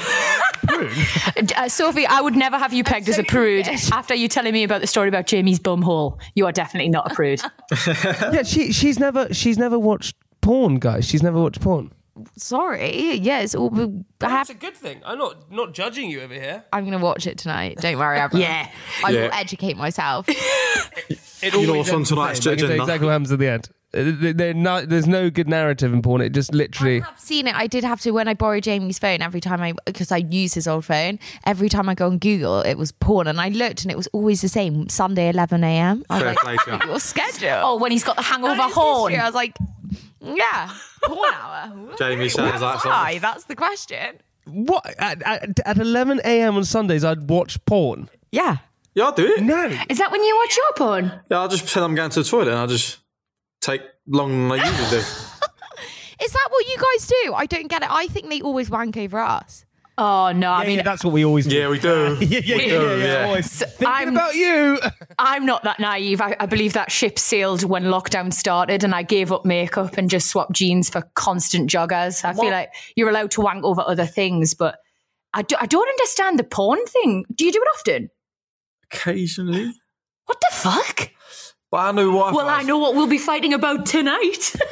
Uh, 1.56 1.70
Sophie, 1.70 2.06
I 2.06 2.22
would 2.22 2.36
never 2.36 2.58
have 2.58 2.74
you 2.74 2.84
pegged 2.84 3.08
as 3.10 3.18
a 3.18 3.24
prude. 3.24 3.66
Sophie. 3.66 3.92
After 3.94 4.14
you 4.16 4.28
telling 4.28 4.54
me 4.54 4.64
about 4.64 4.82
the 4.82 4.88
story 4.88 5.08
about 5.08 5.28
Jamie's 5.28 5.60
bum 5.60 5.82
hole, 5.82 6.20
you 6.36 6.46
are 6.46 6.52
definitely 6.52 6.90
not 6.90 7.12
a 7.12 7.16
prude. 7.16 7.42
yeah, 7.88 8.44
she 8.44 8.72
she's 8.72 9.00
never 9.00 9.34
she's 9.34 9.58
never 9.58 9.78
watched 9.80 10.16
porn, 10.42 10.76
guys. 10.80 11.08
She's 11.08 11.24
never 11.24 11.40
watched 11.42 11.62
porn. 11.62 11.92
Sorry. 12.38 13.16
Yeah, 13.16 13.40
it's 13.42 13.54
all. 13.56 13.72
I 14.22 14.30
have, 14.30 14.50
a 14.50 14.56
good 14.56 14.76
thing. 14.76 15.02
I'm 15.06 15.18
not 15.20 15.52
not 15.52 15.74
judging 15.74 16.10
you 16.10 16.22
over 16.22 16.34
here. 16.34 16.64
I'm 16.74 16.86
gonna 16.86 16.98
watch 17.00 17.28
it 17.28 17.38
tonight. 17.38 17.78
Don't 17.80 17.98
worry, 17.98 18.20
Abra. 18.20 18.40
Yeah. 18.40 18.70
I 19.04 19.10
Yeah. 19.12 19.22
will 19.24 19.34
educate 19.34 19.78
myself. 19.78 20.28
It 21.40 21.54
You 21.54 21.68
know 21.68 21.74
always 21.74 21.92
what's 21.92 21.92
on 21.92 22.04
tonight's 22.04 22.44
same. 22.44 22.54
I 22.54 22.56
can 22.56 22.60
tell 22.62 22.70
you 22.70 22.74
agenda? 22.76 22.84
exactly 22.84 23.06
what 23.06 23.12
happens 23.12 23.32
at 23.32 23.38
the 23.38 23.48
end. 23.48 23.70
They're 23.94 24.54
not- 24.54 24.90
there's 24.90 25.08
no 25.08 25.30
good 25.30 25.48
narrative 25.48 25.94
in 25.94 26.02
porn. 26.02 26.22
It 26.22 26.30
just 26.34 26.54
literally. 26.54 27.02
I've 27.02 27.18
seen 27.20 27.48
it. 27.48 27.56
I 27.56 27.68
did 27.68 27.84
have 27.86 28.02
to 28.02 28.12
when 28.12 28.28
I 28.28 28.34
borrowed 28.34 28.64
Jamie's 28.64 29.00
phone. 29.00 29.22
Every 29.22 29.40
time 29.40 29.62
I 29.62 29.74
because 29.86 30.12
I 30.12 30.18
use 30.18 30.54
his 30.54 30.68
old 30.68 30.84
phone. 30.86 31.20
Every 31.46 31.70
time 31.70 31.88
I 31.88 31.96
go 31.96 32.08
on 32.08 32.18
Google, 32.18 32.60
it 32.62 32.76
was 32.76 32.92
porn, 32.92 33.28
and 33.28 33.40
I 33.40 33.48
looked, 33.50 33.84
and 33.84 33.92
it 33.92 33.96
was 33.98 34.08
always 34.08 34.42
the 34.42 34.50
same. 34.50 34.90
Sunday, 34.90 35.30
11 35.30 35.64
a.m. 35.64 36.04
I 36.10 36.14
was 36.16 36.22
Fair 36.24 36.30
like, 36.34 36.38
play 36.40 36.58
to 36.80 36.86
you. 36.86 36.92
your 36.92 37.00
schedule. 37.00 37.60
Oh, 37.64 37.78
when 37.78 37.92
he's 37.92 38.04
got 38.04 38.18
the 38.18 38.22
hangover 38.24 38.54
And 38.54 38.62
it's 38.62 38.74
horn. 38.74 39.12
history. 39.12 39.22
I 39.24 39.26
was 39.26 39.36
like, 39.36 39.56
yeah, 40.22 40.72
porn 41.04 41.34
hour. 41.34 41.96
Jamie 41.98 42.28
sounds 42.30 42.62
like 42.62 42.84
Why? 42.84 43.20
That's 43.20 43.46
the 43.46 43.56
question. 43.56 44.18
What 44.46 44.86
at, 45.00 45.22
at, 45.24 45.60
at 45.66 45.78
11 45.78 46.22
a.m. 46.26 46.56
on 46.58 46.64
Sundays, 46.66 47.04
I'd 47.06 47.30
watch 47.30 47.64
porn. 47.66 48.10
Yeah. 48.32 48.58
Yeah, 48.94 49.06
I'll 49.06 49.12
do 49.12 49.26
it. 49.28 49.44
No, 49.44 49.66
Is 49.90 49.98
that 50.00 50.12
when 50.12 50.24
you 50.24 50.36
watch 50.38 50.58
your 50.58 50.74
porn? 50.88 51.12
Yeah, 51.30 51.40
I'll 51.40 51.48
just 51.50 51.64
pretend 51.66 51.86
I'm 51.86 51.96
going 51.96 52.10
to 52.10 52.24
the 52.24 52.28
toilet 52.30 52.48
and 52.50 52.58
I'll 52.58 52.68
just 52.68 52.98
take 53.62 53.82
longer 54.08 54.34
than 54.34 54.52
I 54.52 54.70
usually 54.70 54.90
do. 54.90 54.98
Is 56.24 56.32
that 56.32 56.48
what 56.50 56.68
you 56.68 56.78
guys 56.78 57.08
do? 57.08 57.34
I 57.36 57.46
don't 57.46 57.68
get 57.68 57.84
it. 57.84 57.90
I 57.92 58.08
think 58.08 58.30
they 58.30 58.42
always 58.42 58.70
wank 58.70 58.98
over 58.98 59.20
us. 59.20 59.66
Oh, 60.00 60.32
no. 60.32 60.52
I 60.52 60.58
I 60.62 60.68
mean, 60.68 60.76
mean 60.78 60.86
that's 60.86 61.04
what 61.04 61.12
we 61.12 61.26
always 61.26 61.48
do. 61.48 61.56
Yeah, 61.56 61.70
we 61.70 61.80
do. 61.80 62.18
yeah, 62.22 62.40
yeah, 62.44 62.56
yeah, 62.56 62.66
yeah, 62.66 62.96
yeah. 62.96 63.26
always. 63.26 63.48
Thinking 63.50 63.88
I'm- 63.88 64.10
about 64.10 64.36
you. 64.36 64.80
I'm 65.20 65.46
not 65.46 65.64
that 65.64 65.80
naive. 65.80 66.22
I, 66.22 66.36
I 66.40 66.46
believe 66.46 66.74
that 66.74 66.92
ship 66.92 67.18
sailed 67.18 67.64
when 67.64 67.86
lockdown 67.86 68.32
started 68.32 68.84
and 68.84 68.94
I 68.94 69.02
gave 69.04 69.32
up 69.32 69.44
makeup 69.46 69.98
and 69.98 70.08
just 70.10 70.28
swapped 70.28 70.52
jeans 70.54 70.90
for 70.90 71.02
constant 71.16 71.70
joggers. 71.70 72.24
I 72.24 72.34
feel 72.34 72.52
like 72.52 72.70
you're 72.96 73.10
allowed 73.10 73.32
to 73.32 73.42
wank 73.42 73.64
over 73.64 73.82
other 73.82 74.06
things, 74.06 74.54
but 74.54 74.78
I, 75.34 75.42
do, 75.42 75.56
I 75.60 75.66
don't 75.66 75.88
understand 75.90 76.38
the 76.38 76.44
porn 76.44 76.84
thing. 76.86 77.26
Do 77.34 77.46
you 77.46 77.52
do 77.52 77.60
it 77.62 77.68
often? 77.80 78.10
Occasionally. 78.92 79.74
What 80.26 80.40
the 80.42 80.56
fuck? 80.56 81.10
But 81.70 81.78
I 81.78 81.92
know 81.92 82.12
what 82.12 82.34
Well, 82.34 82.48
I 82.48 82.62
know 82.64 82.78
what 82.78 82.96
we'll 82.96 83.08
be 83.08 83.18
fighting 83.18 83.54
about 83.54 83.86
tonight. 83.86 84.56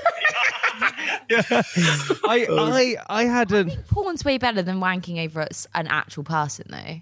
I, 1.29 2.47
I, 2.49 2.95
I 3.09 3.23
had 3.25 3.51
a 3.51 3.65
Porn's 3.89 4.23
way 4.23 4.37
better 4.37 4.61
than 4.61 4.79
wanking 4.79 5.23
over 5.23 5.41
us- 5.41 5.67
an 5.73 5.87
actual 5.87 6.23
person, 6.23 6.65
though. 6.69 7.01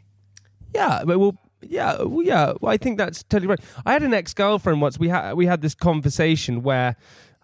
yeah, 0.74 1.04
but 1.06 1.20
well, 1.20 1.38
yeah, 1.62 2.02
well, 2.04 2.26
yeah. 2.26 2.54
Well, 2.60 2.72
I 2.72 2.78
think 2.78 2.98
that's 2.98 3.24
totally 3.24 3.48
right. 3.48 3.60
I 3.86 3.94
had 3.94 4.04
an 4.04 4.14
ex 4.14 4.34
girlfriend 4.34 4.82
once. 4.82 4.98
We 5.00 5.10
had 5.10 5.34
we 5.34 5.46
had 5.46 5.62
this 5.62 5.76
conversation 5.76 6.62
where 6.64 6.96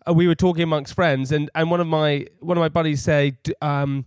uh, 0.08 0.14
we 0.14 0.28
were 0.28 0.36
talking 0.36 0.64
amongst 0.64 0.94
friends, 0.94 1.32
and, 1.32 1.50
and 1.56 1.70
one 1.72 1.80
of 1.82 1.88
my 1.88 2.26
one 2.40 2.58
of 2.58 2.62
my 2.62 2.70
buddies 2.70 3.02
said, 3.04 3.38
um, 3.62 4.06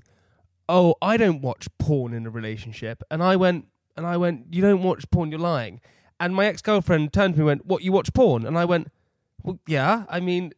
"Oh, 0.69 0.95
I 1.01 1.17
don't 1.17 1.41
watch 1.43 1.69
porn 1.79 2.13
in 2.13 2.27
a 2.27 2.31
relationship," 2.31 3.03
and 3.11 3.23
I 3.23 3.37
went 3.37 3.67
and 3.97 4.07
I 4.07 4.17
went, 4.17 4.53
"You 4.55 4.63
don't 4.63 4.83
watch 4.83 5.09
porn? 5.11 5.31
You're 5.31 5.41
lying." 5.41 5.81
And 6.23 6.35
my 6.37 6.47
ex 6.47 6.63
girlfriend 6.63 7.13
turned 7.13 7.35
to 7.35 7.39
me 7.39 7.43
and 7.43 7.47
went, 7.47 7.67
"What? 7.67 7.83
You 7.83 7.91
watch 7.93 8.15
porn?" 8.15 8.47
And 8.47 8.57
I 8.57 8.65
went, 8.65 8.91
"Well, 9.43 9.59
yeah. 9.67 10.05
I 10.09 10.21
mean." 10.21 10.53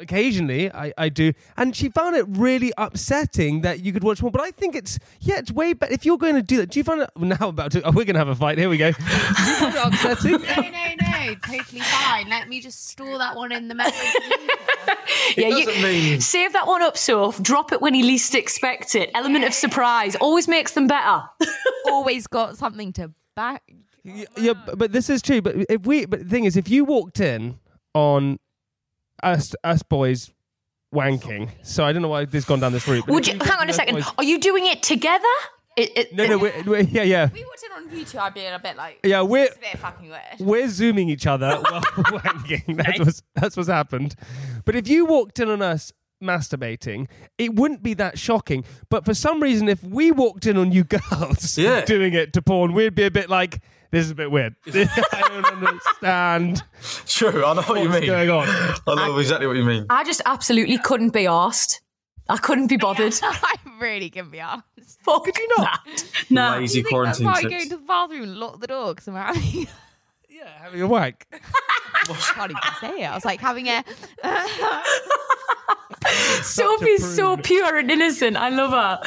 Occasionally, 0.00 0.70
I, 0.72 0.92
I 0.98 1.08
do, 1.08 1.32
and 1.56 1.74
she 1.74 1.88
found 1.88 2.16
it 2.16 2.26
really 2.28 2.72
upsetting 2.76 3.60
that 3.62 3.84
you 3.84 3.92
could 3.92 4.02
watch 4.02 4.18
porn. 4.18 4.32
But 4.32 4.40
I 4.42 4.50
think 4.50 4.74
it's 4.74 4.98
yeah, 5.20 5.38
it's 5.38 5.52
way 5.52 5.72
better 5.74 5.92
if 5.94 6.04
you're 6.04 6.18
going 6.18 6.34
to 6.34 6.42
do 6.42 6.56
that. 6.58 6.70
Do 6.70 6.80
you 6.80 6.84
find 6.84 7.02
it 7.02 7.10
now 7.16 7.48
about 7.48 7.70
to? 7.72 7.82
Oh, 7.82 7.92
we're 7.92 8.04
going 8.04 8.14
to 8.14 8.18
have 8.18 8.28
a 8.28 8.34
fight. 8.34 8.58
Here 8.58 8.68
we 8.68 8.78
go. 8.78 8.90
Do 8.92 8.98
you 8.98 9.08
find 9.08 9.74
it 9.74 9.86
upsetting? 9.86 10.32
No, 10.32 10.38
no, 10.38 10.94
no. 11.00 11.34
Totally 11.36 11.80
fine. 11.80 12.28
Let 12.28 12.48
me 12.48 12.60
just 12.60 12.88
store 12.88 13.16
that 13.16 13.36
one 13.36 13.52
in 13.52 13.68
the 13.68 13.76
memory. 13.76 13.92
yeah, 15.36 15.50
doesn't 15.50 15.80
mean- 15.82 16.20
save 16.20 16.52
that 16.52 16.66
one 16.66 16.82
up, 16.82 16.98
Soph. 16.98 17.40
Drop 17.40 17.72
it 17.72 17.80
when 17.80 17.94
you 17.94 18.04
least 18.04 18.34
expect 18.34 18.96
it. 18.96 19.10
Element 19.14 19.44
of 19.44 19.54
surprise 19.54 20.16
always 20.16 20.48
makes 20.48 20.72
them 20.72 20.88
better. 20.88 21.22
Always 21.86 22.26
got 22.26 22.58
something 22.58 22.92
to 22.94 23.12
back. 23.36 23.62
Y- 24.06 24.24
yeah, 24.38 24.52
but, 24.54 24.78
but 24.78 24.92
this 24.92 25.10
is 25.10 25.20
true. 25.20 25.42
But 25.42 25.56
if 25.68 25.84
we, 25.86 26.06
but 26.06 26.20
the 26.20 26.28
thing 26.28 26.44
is, 26.44 26.56
if 26.56 26.68
you 26.70 26.84
walked 26.84 27.20
in 27.20 27.58
on 27.94 28.38
us, 29.22 29.54
us 29.64 29.82
boys 29.82 30.30
wanking, 30.94 31.50
so 31.62 31.84
I 31.84 31.92
don't 31.92 32.02
know 32.02 32.08
why 32.08 32.24
this 32.24 32.32
has 32.34 32.44
gone 32.44 32.60
down 32.60 32.72
this 32.72 32.86
route. 32.86 33.04
but 33.06 33.12
Would 33.14 33.28
if 33.28 33.34
you 33.34 33.40
hang 33.44 33.58
on 33.58 33.66
a 33.66 33.70
us 33.70 33.76
second? 33.76 33.96
boys- 33.96 34.12
Are 34.18 34.24
you 34.24 34.38
doing 34.38 34.66
it 34.66 34.82
together? 34.82 35.24
It, 35.76 35.90
it, 35.94 36.14
no, 36.14 36.26
no, 36.26 36.38
we're, 36.38 36.62
we're, 36.64 36.80
yeah, 36.80 37.02
yeah, 37.02 37.28
we 37.34 37.44
watched 37.44 37.64
it 37.64 37.70
on 37.76 37.88
YouTube, 37.90 38.18
I'd 38.18 38.32
be 38.32 38.46
a 38.46 38.58
bit 38.58 38.76
like, 38.78 39.00
yeah. 39.04 39.20
We're 39.20 39.44
it's 39.44 39.56
a 39.56 39.60
bit 39.60 39.78
fucking 39.78 40.08
weird. 40.08 40.22
we're 40.40 40.68
zooming 40.68 41.10
each 41.10 41.26
other 41.26 41.50
while 41.60 41.82
we're 41.98 42.02
wanking. 42.20 42.76
That's 42.78 42.98
what's, 42.98 43.22
that's 43.34 43.56
what's 43.58 43.68
happened. 43.68 44.14
But 44.64 44.74
if 44.74 44.88
you 44.88 45.04
walked 45.04 45.38
in 45.38 45.50
on 45.50 45.60
us 45.60 45.92
masturbating, 46.24 47.08
it 47.36 47.54
wouldn't 47.56 47.82
be 47.82 47.92
that 47.92 48.18
shocking. 48.18 48.64
But 48.88 49.04
for 49.04 49.12
some 49.12 49.42
reason, 49.42 49.68
if 49.68 49.82
we 49.84 50.10
walked 50.12 50.46
in 50.46 50.56
on 50.56 50.72
you 50.72 50.84
girls 51.10 51.58
Yeah. 51.58 51.84
doing 51.84 52.14
it 52.14 52.32
to 52.32 52.40
porn, 52.40 52.72
we'd 52.72 52.94
be 52.94 53.04
a 53.04 53.10
bit 53.10 53.28
like, 53.28 53.60
this 53.96 54.04
is 54.04 54.10
a 54.10 54.14
bit 54.14 54.30
weird. 54.30 54.54
I 54.66 55.22
don't 55.28 55.64
understand 55.64 56.62
True, 57.06 57.44
I 57.44 57.54
know 57.54 57.62
what 57.62 57.82
you 57.82 57.88
what's 57.88 58.00
mean. 58.00 58.06
going 58.10 58.28
on. 58.30 58.46
I 58.86 58.94
know 58.94 59.16
exactly 59.18 59.46
what 59.46 59.56
you 59.56 59.64
mean. 59.64 59.86
I 59.88 60.04
just 60.04 60.20
absolutely 60.26 60.76
couldn't 60.78 61.10
be 61.14 61.26
asked. 61.26 61.80
I 62.28 62.36
couldn't 62.36 62.66
be 62.66 62.76
bothered. 62.76 63.14
I 63.22 63.54
really 63.80 64.10
can 64.10 64.28
be 64.30 64.40
asked. 64.40 64.64
Fuck. 65.02 65.24
Could 65.24 65.38
you 65.38 65.48
not? 65.56 65.80
Nah. 66.28 66.56
Lazy 66.56 66.78
You 66.80 66.84
think 66.84 67.04
that's 67.04 67.18
quarantine 67.20 67.26
why 67.26 67.32
I 67.32 67.42
go 67.42 67.48
tips. 67.48 67.62
into 67.64 67.76
the 67.76 67.82
bathroom 67.86 68.22
and 68.24 68.36
lock 68.36 68.60
the 68.60 68.66
door 68.66 68.94
because 68.94 69.08
I'm 69.08 69.14
having. 69.14 69.66
Yeah, 70.28 70.48
having 70.60 70.82
a 70.82 70.86
wank. 70.86 71.26
I 71.32 71.38
can't 72.34 72.50
even 72.50 72.62
say 72.80 73.02
it. 73.02 73.06
I 73.06 73.14
was 73.14 73.24
like 73.24 73.40
having 73.40 73.68
a. 73.68 73.82
Sophie's 76.42 77.14
so 77.14 77.36
pure 77.36 77.78
and 77.78 77.90
innocent. 77.90 78.36
I 78.36 78.48
love 78.50 78.70
her. 78.70 79.00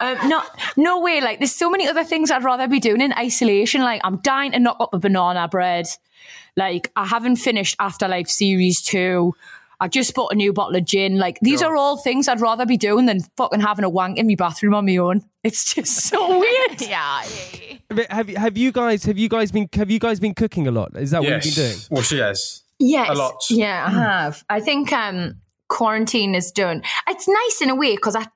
Um, 0.00 0.28
no, 0.28 0.42
no 0.76 1.00
way. 1.00 1.20
Like, 1.20 1.38
there's 1.38 1.54
so 1.54 1.70
many 1.70 1.88
other 1.88 2.04
things 2.04 2.30
I'd 2.30 2.44
rather 2.44 2.68
be 2.68 2.80
doing 2.80 3.00
in 3.00 3.12
isolation. 3.12 3.82
Like, 3.82 4.00
I'm 4.04 4.18
dying 4.18 4.52
to 4.52 4.58
knock 4.58 4.76
up 4.80 4.94
a 4.94 4.98
banana 4.98 5.48
bread. 5.48 5.86
Like, 6.56 6.90
I 6.96 7.06
haven't 7.06 7.36
finished 7.36 7.76
Afterlife 7.78 8.28
series 8.28 8.82
two. 8.82 9.34
I 9.82 9.88
just 9.88 10.14
bought 10.14 10.30
a 10.32 10.34
new 10.34 10.52
bottle 10.52 10.76
of 10.76 10.84
gin. 10.84 11.18
Like, 11.18 11.38
these 11.40 11.62
are 11.62 11.74
all 11.74 11.96
things 11.96 12.28
I'd 12.28 12.40
rather 12.42 12.66
be 12.66 12.76
doing 12.76 13.06
than 13.06 13.20
fucking 13.38 13.60
having 13.60 13.84
a 13.84 13.88
wank 13.88 14.18
in 14.18 14.26
my 14.26 14.34
bathroom 14.34 14.74
on 14.74 14.84
my 14.84 14.98
own. 14.98 15.22
It's 15.42 15.72
just 15.72 15.96
so 15.96 16.38
weird. 16.38 16.82
yeah, 16.82 17.22
yeah, 17.24 17.60
yeah. 17.70 17.76
But 17.88 18.12
have 18.12 18.28
you 18.28 18.36
have 18.36 18.58
you 18.58 18.72
guys 18.72 19.04
have 19.04 19.16
you 19.16 19.30
guys 19.30 19.50
been 19.50 19.70
have 19.72 19.90
you 19.90 19.98
guys 19.98 20.20
been 20.20 20.34
cooking 20.34 20.66
a 20.68 20.70
lot? 20.70 20.94
Is 20.96 21.12
that 21.12 21.22
what 21.22 21.30
you've 21.30 21.42
been 21.42 21.64
doing? 21.64 21.78
Well, 21.90 22.02
she 22.02 22.18
has. 22.18 22.62
Yes. 22.78 23.08
A 23.08 23.14
lot. 23.14 23.42
Yeah, 23.48 23.86
I 23.86 23.90
have. 23.90 24.44
I 24.50 24.60
think 24.60 24.92
um, 24.92 25.36
quarantine 25.70 26.34
is 26.34 26.52
done. 26.52 26.82
It's 27.08 27.26
nice 27.26 27.62
in 27.62 27.70
a 27.70 27.74
way 27.74 27.94
because 27.96 28.14
I 28.14 28.26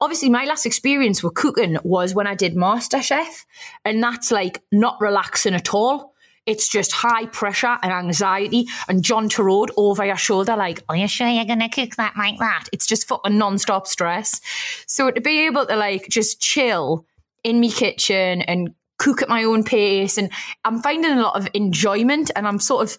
obviously 0.00 0.28
my 0.28 0.44
last 0.44 0.66
experience 0.66 1.22
with 1.22 1.34
cooking 1.34 1.78
was 1.82 2.14
when 2.14 2.26
I 2.26 2.34
did 2.34 2.54
MasterChef, 2.54 3.46
and 3.86 4.02
that's 4.02 4.30
like 4.30 4.62
not 4.70 5.00
relaxing 5.00 5.54
at 5.54 5.72
all. 5.72 6.12
It's 6.44 6.68
just 6.68 6.92
high 6.92 7.24
pressure 7.24 7.78
and 7.82 7.90
anxiety, 7.90 8.66
and 8.86 9.02
John 9.02 9.30
Torode 9.30 9.70
over 9.78 10.04
your 10.04 10.18
shoulder, 10.18 10.56
like, 10.56 10.82
"Are 10.90 10.96
you 10.96 11.08
sure 11.08 11.28
you're 11.28 11.46
gonna 11.46 11.70
cook 11.70 11.96
that 11.96 12.14
like 12.18 12.38
that?" 12.38 12.64
It's 12.70 12.86
just 12.86 13.08
fucking 13.08 13.38
non-stop 13.38 13.86
stress. 13.86 14.42
So 14.86 15.10
to 15.10 15.20
be 15.22 15.46
able 15.46 15.64
to 15.64 15.76
like 15.76 16.08
just 16.08 16.40
chill 16.40 17.06
in 17.42 17.60
my 17.60 17.68
kitchen 17.68 18.42
and 18.42 18.74
cook 18.98 19.22
at 19.22 19.28
my 19.30 19.44
own 19.44 19.64
pace, 19.64 20.18
and 20.18 20.30
I'm 20.66 20.82
finding 20.82 21.12
a 21.12 21.22
lot 21.22 21.36
of 21.36 21.48
enjoyment, 21.54 22.30
and 22.36 22.46
I'm 22.46 22.58
sort 22.58 22.82
of, 22.82 22.98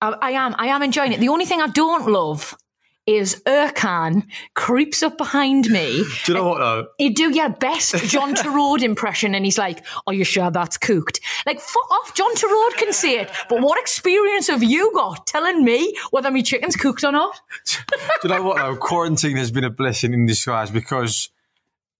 I, 0.00 0.16
I 0.20 0.30
am, 0.32 0.56
I 0.58 0.66
am 0.68 0.82
enjoying 0.82 1.12
it. 1.12 1.20
The 1.20 1.28
only 1.28 1.44
thing 1.44 1.60
I 1.60 1.68
don't 1.68 2.08
love 2.08 2.56
is 3.06 3.42
Ercan 3.46 4.26
creeps 4.54 5.02
up 5.02 5.18
behind 5.18 5.68
me. 5.68 6.04
Do 6.24 6.32
you 6.32 6.38
know 6.38 6.48
what 6.48 6.58
though? 6.58 6.86
You 6.98 7.12
do 7.14 7.34
your 7.34 7.50
best 7.50 7.96
John 8.04 8.34
Torode 8.34 8.82
impression, 8.82 9.34
and 9.34 9.44
he's 9.44 9.58
like, 9.58 9.84
"Are 10.06 10.14
you 10.14 10.24
sure 10.24 10.50
that's 10.50 10.78
cooked?" 10.78 11.20
Like, 11.46 11.60
fuck 11.60 11.90
off, 11.90 12.14
John 12.14 12.34
Torode 12.34 12.76
can 12.76 12.92
say 12.92 13.18
it, 13.18 13.30
but 13.48 13.60
what 13.60 13.78
experience 13.78 14.48
have 14.48 14.62
you 14.62 14.92
got 14.94 15.26
telling 15.26 15.64
me 15.64 15.96
whether 16.10 16.30
my 16.30 16.42
chicken's 16.42 16.76
cooked 16.76 17.04
or 17.04 17.12
not? 17.12 17.40
Do 17.66 17.78
you 18.24 18.30
know 18.30 18.42
what 18.42 18.58
though? 18.58 18.76
Quarantine 18.76 19.36
has 19.36 19.50
been 19.50 19.64
a 19.64 19.70
blessing 19.70 20.12
in 20.12 20.26
disguise 20.26 20.70
because 20.70 21.30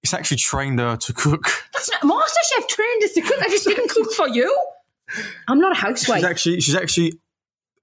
it's 0.02 0.14
actually 0.14 0.38
trained 0.38 0.78
her 0.78 0.96
to 0.96 1.12
cook. 1.12 1.44
That's 1.72 1.90
not 1.90 2.02
MasterChef 2.02 2.68
trained 2.68 3.04
us 3.04 3.12
to 3.12 3.20
cook. 3.22 3.42
I 3.42 3.48
just 3.48 3.64
didn't 3.64 3.90
cook 3.90 4.12
for 4.12 4.28
you. 4.28 4.56
I'm 5.48 5.58
not 5.58 5.72
a 5.72 5.80
housewife. 5.80 6.18
She's 6.18 6.24
actually 6.24 6.60
she's 6.60 6.74
actually 6.74 7.12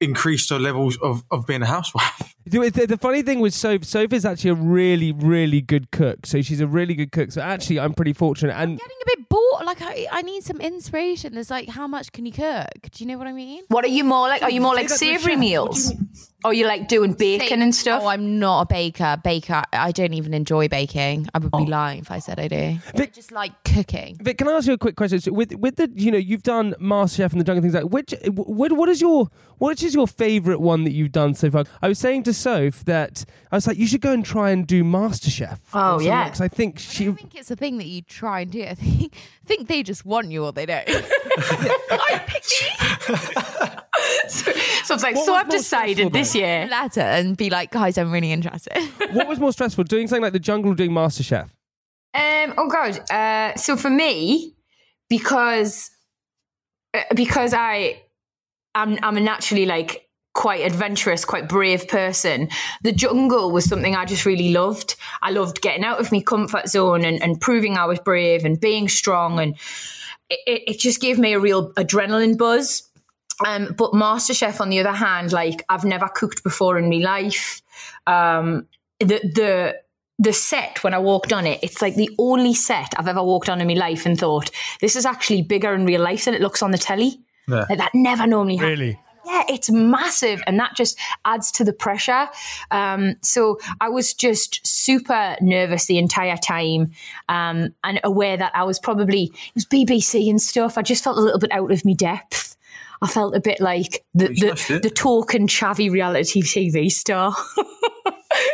increased 0.02 0.50
her 0.50 0.60
levels 0.60 0.98
of, 0.98 1.24
of 1.32 1.46
being 1.46 1.62
a 1.62 1.66
housewife. 1.66 2.36
The, 2.50 2.70
the- 2.70 2.88
the 2.88 2.98
funny 2.98 3.22
thing 3.22 3.40
with 3.40 3.54
Soph, 3.54 3.84
Soph 3.84 4.14
is 4.14 4.26
actually 4.26 4.52
a 4.52 4.56
really, 4.56 5.12
really 5.12 5.62
good 5.62 5.92
cook. 5.92 6.26
So 6.26 6.42
she's 6.42 6.62
a 6.62 6.68
really 6.68 6.96
good 6.96 7.12
cook. 7.12 7.32
So 7.32 7.42
actually, 7.42 7.80
I'm 7.80 7.94
pretty 7.94 8.14
fortunate. 8.14 8.54
And 8.54 8.72
I'm 8.72 8.78
Getting 8.78 8.98
a 9.02 9.18
bit 9.18 9.30
bored. 9.30 9.66
Like 9.66 9.82
I, 9.82 10.08
I 10.12 10.22
need 10.24 10.44
some 10.44 10.60
inspiration. 10.60 11.34
There's 11.34 11.52
like, 11.52 11.70
how 11.70 11.88
much 11.88 12.12
can 12.12 12.26
you 12.26 12.32
cook? 12.32 12.70
Do 12.92 13.04
you 13.04 13.06
know 13.06 13.18
what 13.18 13.28
I 13.28 13.34
mean? 13.34 13.64
what 13.68 13.86
are 13.86 13.90
you 13.90 14.04
more 14.04 14.28
like? 14.28 14.42
Are 14.42 14.50
you 14.50 14.62
more 14.62 14.74
like 14.74 14.90
Say 14.90 14.96
that 14.96 15.12
to 15.12 15.16
a 15.16 15.20
savoury 15.20 15.36
meals? 15.36 15.94
Or 16.46 16.54
you 16.54 16.66
like 16.66 16.88
doing 16.88 17.14
bacon 17.14 17.62
and 17.62 17.76
stuff? 17.76 18.02
Oh, 18.02 18.08
I'm 18.08 18.40
not 18.40 18.62
a 18.62 18.66
baker. 18.66 19.18
Baker. 19.22 19.62
I 19.74 19.92
don't 19.92 20.14
even 20.14 20.34
enjoy 20.34 20.70
baking. 20.70 21.28
I 21.34 21.40
would 21.40 21.52
be 21.52 21.58
oh. 21.58 21.64
lying 21.64 22.00
if 22.00 22.12
I 22.12 22.20
said 22.20 22.40
I 22.40 22.48
do. 22.48 22.78
I 22.96 23.06
just 23.08 23.34
like 23.34 23.52
cooking. 23.66 24.18
Vic, 24.22 24.38
can 24.38 24.48
I 24.48 24.54
ask 24.54 24.66
you 24.66 24.74
a 24.74 24.78
quick 24.78 24.96
question? 24.96 25.20
So 25.20 25.34
with 25.34 25.54
with 25.56 25.76
the 25.76 25.92
you 25.94 26.12
know 26.12 26.18
you've 26.18 26.44
done 26.44 26.76
MasterChef 26.80 27.34
and 27.34 27.42
the 27.42 27.44
Jungle 27.44 27.62
things 27.62 27.74
like 27.74 27.92
which 27.92 28.16
what 28.34 28.72
what 28.72 28.88
is 28.88 29.02
your 29.02 29.30
what 29.58 29.84
is 29.84 29.94
your 29.94 30.08
favourite 30.08 30.62
one 30.62 30.86
that 30.86 30.92
you've 30.92 31.12
done 31.12 31.34
so 31.34 31.52
far? 31.52 31.66
I 31.82 31.90
was 31.90 32.00
saying 32.00 32.24
to 32.24 32.34
Soph 32.40 32.86
that 32.86 33.26
I 33.52 33.56
was 33.58 33.68
like 33.68 33.78
you 33.78 33.88
should 33.88 34.02
go 34.02 34.12
and 34.12 34.26
try 34.26 34.52
and 34.52 34.66
do 34.66 34.84
MasterChef. 34.84 35.60
Oh, 35.74 36.00
yeah. 36.00 36.26
because 36.26 36.42
I 36.42 36.48
think 36.48 36.78
I 36.78 36.80
she. 36.80 37.06
don't 37.06 37.16
think 37.16 37.36
it's 37.36 37.52
a 37.52 37.56
thing 37.56 37.78
that 37.78 37.88
you 37.88 38.02
try 38.02 38.42
and 38.42 38.52
do. 38.52 38.64
I 38.64 38.76
think, 38.76 39.14
I 39.16 39.46
think 39.48 39.68
they 39.68 39.84
just 39.84 40.06
want 40.06 40.32
you 40.32 40.46
or 40.46 40.52
they 40.52 40.66
don't. 40.66 40.84
I 40.88 42.22
so 44.28 44.94
it's 44.94 45.04
like, 45.04 45.16
What 45.16 45.26
so 45.26 45.34
was 45.34 45.42
I've 45.42 45.50
decided 45.50 46.14
this 46.14 46.34
then? 46.34 46.42
year. 46.42 46.68
letter 46.70 47.02
and 47.02 47.36
be 47.38 47.50
like, 47.50 47.72
guys, 47.72 47.98
I'm 47.98 48.12
really 48.12 48.32
interested. 48.32 48.78
what 49.12 49.28
was 49.28 49.40
more 49.40 49.52
stressful, 49.52 49.84
doing 49.86 50.08
something 50.08 50.24
like 50.24 50.34
the 50.34 50.40
Jungle 50.40 50.72
or 50.72 50.76
doing 50.76 50.92
MasterChef? 50.92 51.50
Um. 52.14 52.54
Oh 52.58 52.68
God. 52.70 53.00
Uh. 53.12 53.56
So 53.56 53.78
for 53.78 53.90
me, 53.90 54.56
because 55.10 55.92
uh, 56.94 57.02
because 57.14 57.54
I 57.54 58.02
I'm 58.74 58.98
I'm 59.04 59.18
a 59.18 59.22
naturally 59.22 59.66
like 59.66 60.09
quite 60.34 60.62
adventurous, 60.62 61.26
quite 61.26 61.50
brave 61.50 61.88
person. 61.88 62.50
The 62.84 62.92
jungle 62.92 63.52
was 63.52 63.66
something 63.66 63.96
I 63.96 64.06
just 64.06 64.26
really 64.26 64.52
loved. 64.52 64.96
I 65.22 65.32
loved 65.32 65.62
getting 65.62 65.84
out 65.84 66.00
of 66.00 66.12
my 66.12 66.22
comfort 66.22 66.68
zone 66.70 67.04
and, 67.04 67.22
and 67.22 67.42
proving 67.42 67.78
I 67.78 67.86
was 67.86 68.00
brave 68.00 68.46
and 68.46 68.60
being 68.60 68.88
strong, 68.88 69.40
and 69.40 69.56
it, 70.30 70.64
it 70.68 70.80
just 70.80 71.02
gave 71.02 71.20
me 71.20 71.34
a 71.34 71.40
real 71.40 71.74
adrenaline 71.74 72.38
buzz. 72.38 72.84
Um, 73.46 73.74
but 73.78 73.92
MasterChef, 73.92 74.60
on 74.60 74.70
the 74.70 74.80
other 74.80 74.92
hand, 74.92 75.32
like 75.32 75.64
I've 75.70 75.86
never 75.86 76.08
cooked 76.08 76.44
before 76.44 76.78
in 76.78 76.90
my 76.90 76.98
life. 76.98 77.62
Um, 78.06 78.68
the 79.00 79.20
the 79.24 79.76
the 80.22 80.34
set 80.34 80.84
when 80.84 80.94
I 80.94 81.00
walked 81.00 81.32
on 81.32 81.48
it, 81.48 81.60
it's 81.64 81.82
like 81.82 81.96
the 81.96 82.10
only 82.20 82.54
set 82.54 82.94
I've 82.98 83.08
ever 83.08 83.24
walked 83.24 83.50
on 83.50 83.62
in 83.62 83.68
my 83.68 83.74
life 83.74 84.06
and 84.06 84.20
thought 84.20 84.52
this 84.82 84.98
is 84.98 85.06
actually 85.06 85.42
bigger 85.42 85.74
in 85.74 85.86
real 85.86 86.02
life 86.02 86.26
than 86.26 86.34
it 86.34 86.42
looks 86.42 86.62
on 86.62 86.72
the 86.72 86.78
telly. 86.78 87.22
Yeah. 87.48 87.66
Like 87.70 87.78
that 87.78 87.92
never 87.96 88.28
normally 88.28 88.58
happens. 88.58 88.80
Really? 88.80 89.00
Yeah, 89.30 89.44
it's 89.48 89.70
massive, 89.70 90.42
and 90.48 90.60
that 90.60 90.76
just 90.76 90.98
adds 91.24 91.52
to 91.52 91.64
the 91.64 91.72
pressure. 91.72 92.28
Um, 92.72 93.16
so 93.22 93.60
I 93.80 93.88
was 93.88 94.12
just 94.12 94.66
super 94.66 95.36
nervous 95.40 95.86
the 95.86 96.00
entire 96.00 96.36
time, 96.38 96.94
um, 97.28 97.76
and 97.84 98.00
aware 98.04 98.38
that 98.38 98.52
I 98.56 98.64
was 98.64 98.80
probably 98.80 99.26
it 99.26 99.54
was 99.54 99.66
BBC 99.66 100.32
and 100.32 100.42
stuff. 100.42 100.80
I 100.80 100.82
just 100.82 101.04
felt 101.04 101.18
a 101.18 101.22
little 101.22 101.40
bit 101.40 101.52
out 101.52 101.72
of 101.72 101.86
my 101.86 101.94
depth. 101.94 102.39
I 103.02 103.08
felt 103.08 103.36
a 103.36 103.40
bit 103.40 103.60
like 103.62 104.04
the 104.14 104.30
You 104.30 104.36
smashed 104.36 104.68
the, 104.68 104.76
it. 104.76 104.84
the 104.84 104.90
token 104.90 105.48
chavvy 105.48 105.92
reality 105.92 106.42
TV 106.42 106.90
star. 106.90 107.34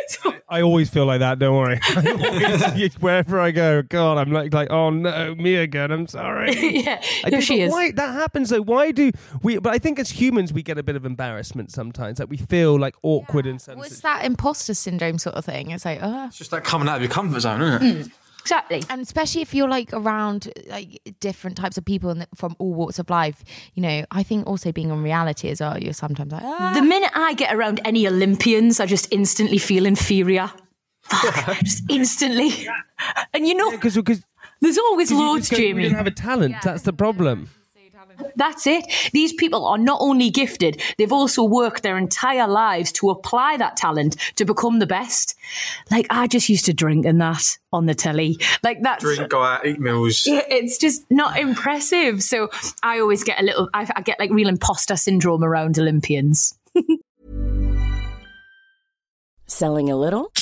So- 0.08 0.34
I 0.48 0.62
always 0.62 0.88
feel 0.88 1.04
like 1.04 1.18
that. 1.20 1.38
Don't 1.38 1.56
worry. 1.56 1.78
I 1.88 2.70
always, 2.72 2.94
wherever 3.00 3.40
I 3.40 3.50
go, 3.50 3.82
God, 3.82 4.16
I'm 4.18 4.32
like, 4.32 4.54
like, 4.54 4.70
oh 4.70 4.90
no, 4.90 5.34
me 5.34 5.56
again. 5.56 5.90
I'm 5.90 6.06
sorry. 6.06 6.52
yeah, 6.82 7.02
I 7.24 7.30
here 7.30 7.38
do, 7.38 7.40
she 7.40 7.60
is. 7.60 7.70
Why 7.72 7.90
that 7.90 8.12
happens 8.14 8.50
though? 8.50 8.62
Why 8.62 8.90
do 8.92 9.10
we? 9.42 9.58
But 9.58 9.74
I 9.74 9.78
think 9.78 9.98
as 9.98 10.10
humans, 10.10 10.52
we 10.52 10.62
get 10.62 10.78
a 10.78 10.82
bit 10.82 10.94
of 10.96 11.04
embarrassment 11.04 11.72
sometimes. 11.72 12.20
Like 12.20 12.30
we 12.30 12.36
feel 12.36 12.78
like 12.78 12.94
awkward 13.02 13.46
in 13.46 13.58
some. 13.58 13.76
What's 13.78 14.00
that 14.00 14.24
imposter 14.24 14.74
syndrome 14.74 15.18
sort 15.18 15.34
of 15.36 15.44
thing? 15.44 15.72
It's 15.72 15.84
like, 15.84 15.98
oh. 16.00 16.26
It's 16.26 16.38
just 16.38 16.52
like 16.52 16.64
coming 16.64 16.88
out 16.88 16.96
of 16.96 17.02
your 17.02 17.10
comfort 17.10 17.40
zone, 17.40 17.60
isn't 17.62 17.82
it? 17.82 18.06
Mm. 18.06 18.12
Exactly. 18.46 18.80
And 18.88 19.00
especially 19.00 19.42
if 19.42 19.52
you're 19.52 19.68
like 19.68 19.92
around 19.92 20.52
like 20.68 21.02
different 21.18 21.56
types 21.56 21.76
of 21.76 21.84
people 21.84 22.10
and 22.10 22.28
from 22.36 22.54
all 22.60 22.72
walks 22.74 23.00
of 23.00 23.10
life, 23.10 23.42
you 23.74 23.82
know, 23.82 24.04
I 24.12 24.22
think 24.22 24.46
also 24.46 24.70
being 24.70 24.92
on 24.92 25.02
reality 25.02 25.48
as 25.48 25.60
well, 25.60 25.76
you're 25.76 25.92
sometimes 25.92 26.30
like, 26.30 26.44
ah. 26.44 26.70
The 26.72 26.82
minute 26.82 27.10
I 27.12 27.34
get 27.34 27.52
around 27.52 27.80
any 27.84 28.06
Olympians, 28.06 28.78
I 28.78 28.86
just 28.86 29.12
instantly 29.12 29.58
feel 29.58 29.84
inferior. 29.84 30.52
Fuck, 31.02 31.58
just 31.64 31.82
instantly. 31.90 32.68
And 33.34 33.48
you 33.48 33.54
know, 33.54 33.72
because 33.72 33.96
because 33.96 34.22
there's 34.60 34.78
always 34.78 35.10
you 35.10 35.18
loads, 35.18 35.48
just 35.48 35.50
go, 35.50 35.56
We 35.58 35.72
Jamie. 35.72 35.82
don't 35.88 35.94
have 35.94 36.06
a 36.06 36.12
talent. 36.12 36.54
That's 36.62 36.82
the 36.82 36.92
problem. 36.92 37.48
That's 38.36 38.66
it. 38.66 38.86
These 39.12 39.32
people 39.34 39.66
are 39.66 39.78
not 39.78 39.98
only 40.00 40.30
gifted, 40.30 40.80
they've 40.98 41.12
also 41.12 41.44
worked 41.44 41.82
their 41.82 41.98
entire 41.98 42.46
lives 42.46 42.92
to 42.92 43.10
apply 43.10 43.56
that 43.58 43.76
talent 43.76 44.16
to 44.36 44.44
become 44.44 44.78
the 44.78 44.86
best. 44.86 45.34
Like, 45.90 46.06
I 46.10 46.26
just 46.26 46.48
used 46.48 46.66
to 46.66 46.74
drink 46.74 47.06
and 47.06 47.20
that 47.20 47.58
on 47.72 47.86
the 47.86 47.94
telly. 47.94 48.38
Like, 48.62 48.82
that's. 48.82 49.02
Drink, 49.02 49.30
go 49.30 49.42
out, 49.42 49.66
eat 49.66 49.80
meals. 49.80 50.24
It's 50.26 50.78
just 50.78 51.04
not 51.10 51.38
impressive. 51.38 52.22
So 52.22 52.50
I 52.82 53.00
always 53.00 53.24
get 53.24 53.40
a 53.40 53.44
little, 53.44 53.68
I, 53.72 53.88
I 53.94 54.02
get 54.02 54.18
like 54.18 54.30
real 54.30 54.48
imposter 54.48 54.96
syndrome 54.96 55.44
around 55.44 55.78
Olympians. 55.78 56.58
Selling 59.46 59.90
a 59.90 59.96
little 59.96 60.32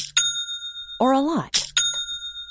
or 0.99 1.13
a 1.13 1.21
lot? 1.21 1.64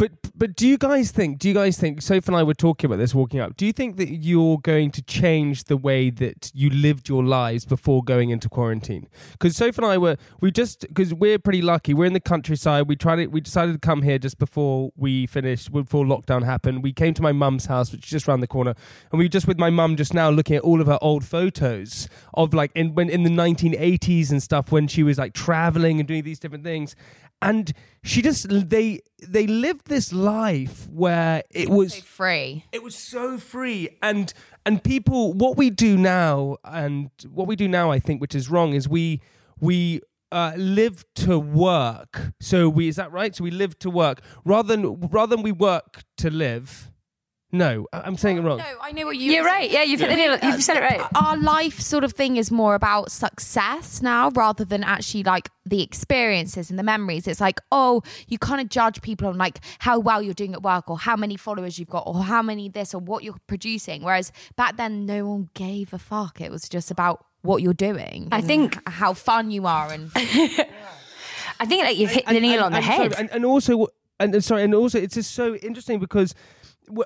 But 0.00 0.12
but 0.34 0.56
do 0.56 0.66
you 0.66 0.78
guys 0.78 1.10
think? 1.10 1.38
Do 1.38 1.46
you 1.46 1.52
guys 1.52 1.76
think? 1.76 2.00
Soph 2.00 2.26
and 2.26 2.34
I 2.34 2.42
were 2.42 2.54
talking 2.54 2.88
about 2.88 2.96
this 2.96 3.14
walking 3.14 3.38
up. 3.38 3.58
Do 3.58 3.66
you 3.66 3.72
think 3.74 3.98
that 3.98 4.08
you're 4.08 4.56
going 4.56 4.90
to 4.92 5.02
change 5.02 5.64
the 5.64 5.76
way 5.76 6.08
that 6.08 6.50
you 6.54 6.70
lived 6.70 7.10
your 7.10 7.22
lives 7.22 7.66
before 7.66 8.02
going 8.02 8.30
into 8.30 8.48
quarantine? 8.48 9.08
Because 9.32 9.58
Soph 9.58 9.76
and 9.76 9.86
I 9.86 9.98
were 9.98 10.16
we 10.40 10.50
just 10.52 10.86
because 10.88 11.12
we're 11.12 11.38
pretty 11.38 11.60
lucky. 11.60 11.92
We're 11.92 12.06
in 12.06 12.14
the 12.14 12.20
countryside. 12.20 12.88
We 12.88 12.96
tried 12.96 13.18
it. 13.18 13.30
We 13.30 13.42
decided 13.42 13.74
to 13.74 13.78
come 13.78 14.00
here 14.00 14.18
just 14.18 14.38
before 14.38 14.90
we 14.96 15.26
finished 15.26 15.70
before 15.70 16.06
lockdown 16.06 16.44
happened. 16.44 16.82
We 16.82 16.94
came 16.94 17.12
to 17.12 17.22
my 17.22 17.32
mum's 17.32 17.66
house, 17.66 17.92
which 17.92 18.06
is 18.06 18.10
just 18.10 18.26
around 18.26 18.40
the 18.40 18.46
corner, 18.46 18.72
and 19.12 19.18
we 19.18 19.26
were 19.26 19.28
just 19.28 19.46
with 19.46 19.58
my 19.58 19.68
mum 19.68 19.96
just 19.96 20.14
now 20.14 20.30
looking 20.30 20.56
at 20.56 20.62
all 20.62 20.80
of 20.80 20.86
her 20.86 20.98
old 21.02 21.26
photos 21.26 22.08
of 22.32 22.54
like 22.54 22.70
in 22.74 22.94
when 22.94 23.10
in 23.10 23.22
the 23.22 23.28
1980s 23.28 24.30
and 24.30 24.42
stuff 24.42 24.72
when 24.72 24.88
she 24.88 25.02
was 25.02 25.18
like 25.18 25.34
traveling 25.34 25.98
and 26.00 26.08
doing 26.08 26.24
these 26.24 26.38
different 26.38 26.64
things 26.64 26.96
and 27.42 27.72
she 28.02 28.22
just 28.22 28.46
they 28.50 29.00
they 29.26 29.46
lived 29.46 29.86
this 29.86 30.12
life 30.12 30.88
where 30.90 31.42
it 31.50 31.68
was 31.68 31.94
So 31.94 32.00
free. 32.02 32.64
it 32.72 32.82
was 32.82 32.94
so 32.94 33.38
free. 33.38 33.88
And 34.02 34.32
and 34.66 34.82
people 34.82 35.32
what 35.32 35.56
we 35.56 35.70
do 35.70 35.96
now 35.96 36.56
and 36.64 37.10
what 37.32 37.46
we 37.46 37.56
do 37.56 37.66
now 37.66 37.90
i 37.90 37.98
think 37.98 38.20
which 38.20 38.34
is 38.34 38.50
wrong 38.50 38.74
is 38.74 38.88
we 38.88 39.20
we 39.58 40.00
uh, 40.32 40.52
live 40.56 41.04
to 41.16 41.38
work. 41.40 42.32
So 42.40 42.68
we 42.68 42.86
is 42.86 42.96
that 42.96 43.10
right? 43.10 43.34
So 43.34 43.42
we 43.42 43.50
live 43.50 43.76
to 43.80 43.90
work. 43.90 44.20
Rather 44.44 44.76
than 44.76 45.00
rather 45.10 45.34
than 45.34 45.42
we 45.42 45.50
work 45.52 46.02
to 46.18 46.30
live 46.30 46.89
no 47.52 47.86
I- 47.92 48.00
i'm 48.02 48.16
saying 48.16 48.38
it 48.38 48.42
wrong 48.42 48.58
No, 48.58 48.64
I 48.80 48.92
know 48.92 49.06
what 49.06 49.16
you. 49.16 49.32
You're 49.32 49.44
right. 49.44 49.70
Yeah, 49.70 49.82
you've 49.82 50.00
hit 50.00 50.08
the 50.10 50.16
nail. 50.16 50.38
You've 50.42 50.62
said 50.62 50.76
it 50.76 50.80
right. 50.82 51.02
Our 51.14 51.36
life 51.36 51.80
sort 51.80 52.04
of 52.04 52.12
thing 52.12 52.36
is 52.36 52.50
more 52.50 52.74
about 52.74 53.10
success 53.10 54.00
now 54.02 54.30
rather 54.30 54.64
than 54.64 54.82
actually 54.84 55.22
like 55.24 55.50
the 55.64 55.82
experiences 55.82 56.70
and 56.70 56.78
the 56.78 56.82
memories. 56.82 57.26
It's 57.26 57.40
like, 57.40 57.60
oh, 57.72 58.02
you 58.28 58.38
kind 58.38 58.60
of 58.60 58.68
judge 58.68 59.00
people 59.02 59.26
on 59.28 59.36
like 59.38 59.60
how 59.80 59.98
well 59.98 60.22
you're 60.22 60.34
doing 60.34 60.54
at 60.54 60.62
work 60.62 60.88
or 60.90 60.98
how 60.98 61.16
many 61.16 61.36
followers 61.36 61.78
you've 61.78 61.88
got 61.90 62.04
or 62.06 62.22
how 62.24 62.42
many 62.42 62.68
this 62.68 62.94
or 62.94 63.00
what 63.00 63.22
you're 63.24 63.36
producing. 63.46 64.02
Whereas 64.02 64.32
back 64.56 64.76
then, 64.76 65.06
no 65.06 65.26
one 65.26 65.50
gave 65.54 65.92
a 65.92 65.98
fuck. 65.98 66.40
It 66.40 66.50
was 66.50 66.68
just 66.68 66.90
about 66.90 67.24
what 67.42 67.62
you're 67.62 67.72
doing. 67.74 68.28
I 68.32 68.40
think- 68.42 68.78
how 68.88 69.12
fun 69.14 69.50
you 69.50 69.66
are 69.66 69.90
and 69.92 70.10
I 71.58 71.66
think 71.66 71.84
like 71.84 71.96
you've 71.96 72.10
hit 72.10 72.26
the 72.26 72.40
nail 72.40 72.62
on 72.64 72.72
the 72.72 72.78
and 72.78 72.84
head. 72.86 73.12
sorry, 73.12 73.20
and, 73.24 73.30
and 73.32 73.44
also, 73.44 73.86
and, 74.18 74.34
and 74.34 74.44
sorry, 74.44 74.62
and 74.64 74.74
also, 74.74 74.98
it's 74.98 75.14
just 75.14 75.32
so 75.34 75.54
interesting 75.56 75.98
because 75.98 76.34
wh- 76.34 76.36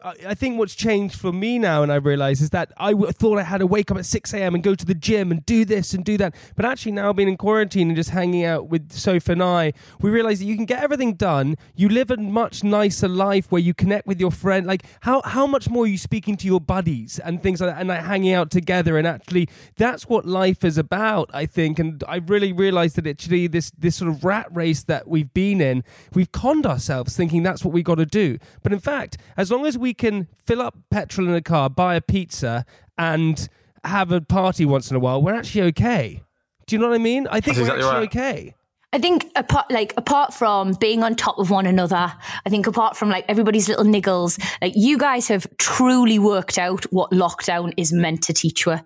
I 0.03 0.35
think 0.35 0.59
what's 0.59 0.75
changed 0.75 1.19
for 1.19 1.33
me 1.33 1.59
now, 1.59 1.83
and 1.83 1.93
I 1.93 1.97
realize, 1.97 2.41
is 2.41 2.51
that 2.51 2.73
I 2.77 2.95
thought 2.95 3.39
I 3.39 3.43
had 3.43 3.59
to 3.59 3.67
wake 3.67 3.91
up 3.91 3.97
at 3.97 4.07
6 4.07 4.35
a.m. 4.35 4.55
and 4.55 4.63
go 4.63 4.75
to 4.75 4.85
the 4.85 4.95
gym 4.95 5.31
and 5.31 5.45
do 5.47 5.65
this 5.65 5.95
and 5.95 6.05
do 6.05 6.17
that. 6.19 6.35
But 6.57 6.65
actually, 6.65 6.93
now 6.93 7.13
being 7.13 7.29
in 7.29 7.37
quarantine 7.37 7.89
and 7.89 7.97
just 7.97 8.11
hanging 8.11 8.45
out 8.45 8.69
with 8.69 8.93
Sophie 8.93 9.33
and 9.33 9.43
I, 9.43 9.73
we 10.01 10.11
realize 10.11 10.39
that 10.39 10.47
you 10.47 10.57
can 10.57 10.65
get 10.65 10.83
everything 10.83 11.15
done. 11.15 11.57
You 11.75 11.89
live 11.89 12.11
a 12.11 12.17
much 12.17 12.65
nicer 12.65 13.09
life 13.09 13.51
where 13.51 13.61
you 13.61 13.75
connect 13.75 14.07
with 14.07 14.21
your 14.21 14.31
friend. 14.31 14.67
Like, 14.67 14.85
how, 15.01 15.23
how 15.25 15.47
much 15.47 15.69
more 15.69 15.85
are 15.85 15.89
you 15.89 15.99
speaking 15.99 16.37
to 16.39 16.47
your 16.47 16.61
buddies 16.61 17.19
and 17.19 17.43
things 17.43 17.61
like 17.61 17.71
that, 17.71 17.81
and 17.81 17.89
like 17.89 18.05
hanging 18.05 18.33
out 18.33 18.51
together? 18.51 18.99
And 18.99 19.07
actually, 19.07 19.49
that's 19.77 20.09
what 20.09 20.25
life 20.27 20.65
is 20.65 20.79
about, 20.79 21.31
I 21.33 21.47
think. 21.47 21.79
And 21.79 22.03
I 22.09 22.17
really 22.17 22.53
realized 22.53 22.97
that 22.97 23.07
actually, 23.07 23.47
this, 23.47 23.71
this 23.77 23.97
sort 23.97 24.11
of 24.11 24.25
rat 24.25 24.47
race 24.51 24.83
that 24.85 25.09
we've 25.09 25.33
been 25.33 25.61
in, 25.61 25.85
we've 26.15 26.33
conned 26.33 26.67
ourselves 26.67 27.17
thinking 27.17 27.43
that's 27.43 27.65
what 27.65 27.75
we 27.75 27.83
got 27.83 27.97
to 27.97 28.07
do. 28.07 28.39
But 28.63 28.73
in 28.73 28.81
fact, 28.81 29.19
as 29.37 29.51
long 29.51 29.67
as 29.67 29.74
we 29.79 29.95
can 29.95 30.29
fill 30.43 30.61
up 30.61 30.77
petrol 30.91 31.29
in 31.29 31.35
a 31.35 31.43
car, 31.43 31.71
buy 31.71 31.95
a 31.95 32.01
pizza, 32.01 32.65
and 32.99 33.49
have 33.85 34.13
a 34.13 34.21
party 34.21 34.65
once 34.65 34.91
in 34.91 34.97
a 34.97 35.01
while, 35.01 35.23
we're 35.23 35.35
actually 35.35 35.63
okay. 35.63 36.23
Do 36.67 36.77
you 36.77 36.81
know 36.81 36.89
what 36.89 36.95
I 36.95 36.99
mean? 36.99 37.27
I 37.29 37.41
think 37.41 37.57
That's 37.57 37.69
we're 37.69 37.77
exactly 37.77 37.85
actually 37.85 38.31
right. 38.31 38.35
okay. 38.43 38.55
I 38.95 38.99
think 38.99 39.29
apart 39.35 39.73
like 39.73 39.93
apart 39.97 40.33
from 40.33 40.75
being 40.75 41.03
on 41.03 41.17
top 41.17 41.41
of 41.41 41.51
one 41.51 41.67
another, 41.67 42.13
I 42.47 42.49
think 42.49 42.69
apart 42.69 42.97
from 42.97 43.09
like 43.09 43.25
everybody's 43.29 43.69
little 43.69 43.85
niggles, 43.85 44.41
like 44.63 44.73
you 44.77 44.99
guys 44.99 45.27
have 45.27 45.49
truly 45.57 46.21
worked 46.21 46.59
out 46.59 46.85
what 46.93 47.11
lockdown 47.11 47.75
is 47.77 47.93
meant 47.93 48.23
to 48.23 48.33
teach 48.33 48.67
you. 48.67 48.79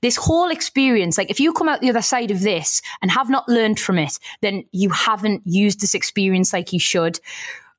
This 0.00 0.16
whole 0.16 0.50
experience, 0.50 1.16
like 1.16 1.30
if 1.30 1.38
you 1.38 1.52
come 1.52 1.68
out 1.68 1.80
the 1.80 1.90
other 1.90 2.02
side 2.02 2.32
of 2.32 2.40
this 2.40 2.82
and 3.02 3.10
have 3.12 3.30
not 3.30 3.48
learned 3.48 3.78
from 3.78 4.00
it, 4.00 4.18
then 4.40 4.64
you 4.72 4.90
haven't 4.90 5.42
used 5.44 5.80
this 5.80 5.94
experience 5.94 6.52
like 6.52 6.72
you 6.72 6.80
should. 6.80 7.20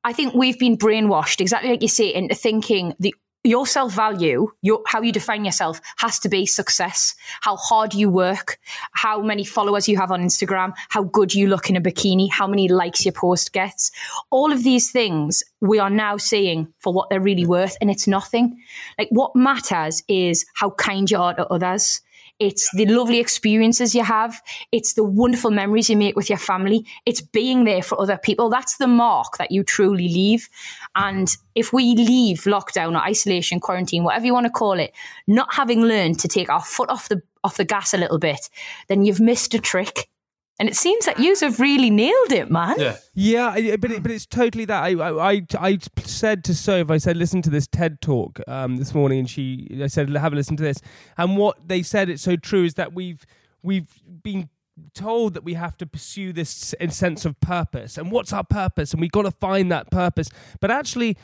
I 0.03 0.13
think 0.13 0.33
we've 0.33 0.59
been 0.59 0.77
brainwashed, 0.77 1.39
exactly 1.41 1.69
like 1.69 1.81
you 1.81 1.87
say, 1.87 2.13
into 2.13 2.35
thinking 2.35 2.93
the 2.99 3.15
your 3.43 3.67
self 3.67 3.93
value, 3.93 4.47
your 4.61 4.81
how 4.87 5.01
you 5.01 5.11
define 5.11 5.43
yourself 5.43 5.81
has 5.97 6.17
to 6.19 6.29
be 6.29 6.45
success, 6.45 7.13
how 7.41 7.57
hard 7.57 7.93
you 7.93 8.09
work, 8.09 8.57
how 8.93 9.21
many 9.21 9.43
followers 9.43 9.87
you 9.87 9.97
have 9.97 10.11
on 10.11 10.21
Instagram, 10.21 10.73
how 10.89 11.03
good 11.03 11.33
you 11.33 11.47
look 11.47 11.69
in 11.69 11.75
a 11.75 11.81
bikini, 11.81 12.31
how 12.31 12.47
many 12.47 12.69
likes 12.69 13.05
your 13.05 13.11
post 13.11 13.51
gets. 13.51 13.91
All 14.31 14.51
of 14.51 14.63
these 14.63 14.91
things 14.91 15.43
we 15.61 15.79
are 15.79 15.89
now 15.89 16.17
seeing 16.17 16.73
for 16.79 16.93
what 16.93 17.09
they're 17.09 17.19
really 17.19 17.45
worth, 17.45 17.75
and 17.81 17.91
it's 17.91 18.07
nothing. 18.07 18.57
Like 18.97 19.09
what 19.11 19.35
matters 19.35 20.03
is 20.07 20.45
how 20.53 20.71
kind 20.71 21.09
you 21.11 21.17
are 21.17 21.33
to 21.35 21.47
others. 21.47 22.01
It's 22.43 22.69
the 22.73 22.85
lovely 22.87 23.21
experiences 23.21 23.95
you 23.95 24.03
have. 24.03 24.41
It's 24.73 24.95
the 24.95 25.03
wonderful 25.05 25.49
memories 25.49 25.89
you 25.89 25.95
make 25.95 26.17
with 26.17 26.27
your 26.27 26.37
family. 26.37 26.85
It's 27.05 27.21
being 27.21 27.63
there 27.63 27.81
for 27.81 27.97
other 28.01 28.17
people. 28.17 28.49
That's 28.49 28.75
the 28.75 28.87
mark 28.87 29.37
that 29.37 29.51
you 29.51 29.63
truly 29.63 30.09
leave. 30.09 30.49
And 30.93 31.33
if 31.55 31.71
we 31.71 31.95
leave 31.95 32.41
lockdown 32.41 32.95
or 32.95 33.01
isolation, 33.01 33.61
quarantine, 33.61 34.03
whatever 34.03 34.25
you 34.25 34.33
want 34.33 34.45
to 34.45 34.51
call 34.51 34.73
it, 34.73 34.91
not 35.25 35.53
having 35.53 35.83
learned 35.83 36.19
to 36.19 36.27
take 36.27 36.49
our 36.49 36.61
foot 36.61 36.89
off 36.89 37.07
the 37.07 37.21
off 37.45 37.55
the 37.55 37.63
gas 37.63 37.93
a 37.93 37.97
little 37.97 38.19
bit, 38.19 38.49
then 38.89 39.05
you've 39.05 39.21
missed 39.21 39.53
a 39.53 39.59
trick. 39.59 40.09
And 40.59 40.69
it 40.69 40.75
seems 40.75 41.05
that 41.05 41.19
you 41.19 41.35
have 41.41 41.59
really 41.59 41.89
nailed 41.89 42.31
it, 42.31 42.51
man. 42.51 42.75
Yeah. 42.79 42.97
Yeah, 43.15 43.75
but 43.77 43.91
it, 43.91 44.03
but 44.03 44.11
it's 44.11 44.25
totally 44.27 44.65
that. 44.65 44.83
I, 44.83 44.91
I 44.91 45.31
I 45.31 45.41
I 45.59 45.79
said 46.03 46.43
to 46.45 46.53
Soph, 46.53 46.91
I 46.91 46.97
said, 46.97 47.17
listen 47.17 47.41
to 47.41 47.49
this 47.49 47.65
TED 47.67 48.01
talk 48.01 48.39
um, 48.47 48.77
this 48.77 48.93
morning, 48.93 49.19
and 49.19 49.29
she, 49.29 49.67
I 49.81 49.87
said, 49.87 50.09
have 50.09 50.31
a 50.31 50.35
listen 50.35 50.55
to 50.57 50.63
this. 50.63 50.79
And 51.17 51.37
what 51.37 51.67
they 51.67 51.81
said, 51.81 52.07
it's 52.07 52.21
so 52.21 52.35
true, 52.35 52.65
is 52.65 52.75
that 52.75 52.93
we've 52.93 53.25
we've 53.63 53.89
been 54.21 54.49
told 54.93 55.33
that 55.33 55.43
we 55.43 55.55
have 55.55 55.77
to 55.77 55.85
pursue 55.85 56.33
this 56.33 56.73
s- 56.79 56.95
sense 56.95 57.25
of 57.25 57.39
purpose, 57.39 57.97
and 57.97 58.11
what's 58.11 58.31
our 58.31 58.43
purpose, 58.43 58.91
and 58.91 59.01
we've 59.01 59.11
got 59.11 59.23
to 59.23 59.31
find 59.31 59.71
that 59.71 59.89
purpose. 59.89 60.29
But 60.59 60.69
actually, 60.69 61.17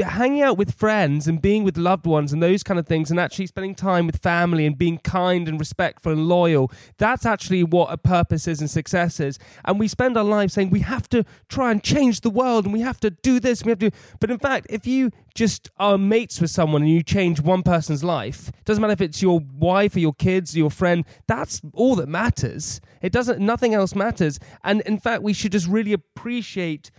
hanging 0.00 0.42
out 0.42 0.56
with 0.56 0.74
friends 0.74 1.28
and 1.28 1.42
being 1.42 1.64
with 1.64 1.76
loved 1.76 2.06
ones 2.06 2.32
and 2.32 2.42
those 2.42 2.62
kind 2.62 2.80
of 2.80 2.86
things, 2.86 3.10
and 3.10 3.20
actually 3.20 3.46
spending 3.46 3.74
time 3.74 4.06
with 4.06 4.16
family 4.16 4.66
and 4.66 4.78
being 4.78 4.98
kind 4.98 5.48
and 5.48 5.60
respectful 5.60 6.12
and 6.12 6.26
loyal, 6.28 6.70
that's 6.98 7.26
actually 7.26 7.62
what 7.62 7.92
a 7.92 7.98
purpose 7.98 8.48
is 8.48 8.60
and 8.60 8.70
success 8.70 9.20
is. 9.20 9.38
And 9.64 9.78
we 9.78 9.88
spend 9.88 10.16
our 10.16 10.24
lives 10.24 10.54
saying 10.54 10.70
we 10.70 10.80
have 10.80 11.08
to 11.10 11.24
try 11.48 11.70
and 11.70 11.82
change 11.82 12.22
the 12.22 12.30
world 12.30 12.64
and 12.64 12.72
we 12.72 12.80
have 12.80 13.00
to 13.00 13.10
do 13.10 13.38
this, 13.38 13.60
and 13.60 13.66
we 13.66 13.70
have 13.70 13.78
to. 13.80 13.90
But 14.20 14.30
in 14.30 14.38
fact, 14.38 14.66
if 14.70 14.86
you 14.86 15.10
just 15.34 15.68
are 15.78 15.98
mates 15.98 16.40
with 16.40 16.50
someone 16.50 16.82
and 16.82 16.90
you 16.90 17.02
change 17.02 17.40
one 17.40 17.62
person's 17.62 18.04
life, 18.04 18.50
doesn't 18.64 18.80
matter 18.80 18.92
if 18.92 19.00
it's 19.00 19.20
your 19.20 19.40
wife 19.40 19.96
or 19.96 20.00
your 20.00 20.14
kids 20.14 20.54
or 20.54 20.58
your 20.58 20.70
friend, 20.70 21.04
that's 21.26 21.60
all 21.74 21.96
that 21.96 22.08
matters. 22.08 22.80
It 23.02 23.12
doesn't, 23.12 23.40
nothing 23.40 23.74
else 23.74 23.94
matters. 23.94 24.38
And 24.62 24.80
in 24.82 24.98
fact, 24.98 25.22
we 25.22 25.32
should 25.32 25.52
just 25.52 25.66
really 25.66 25.92
appreciate 25.92 26.90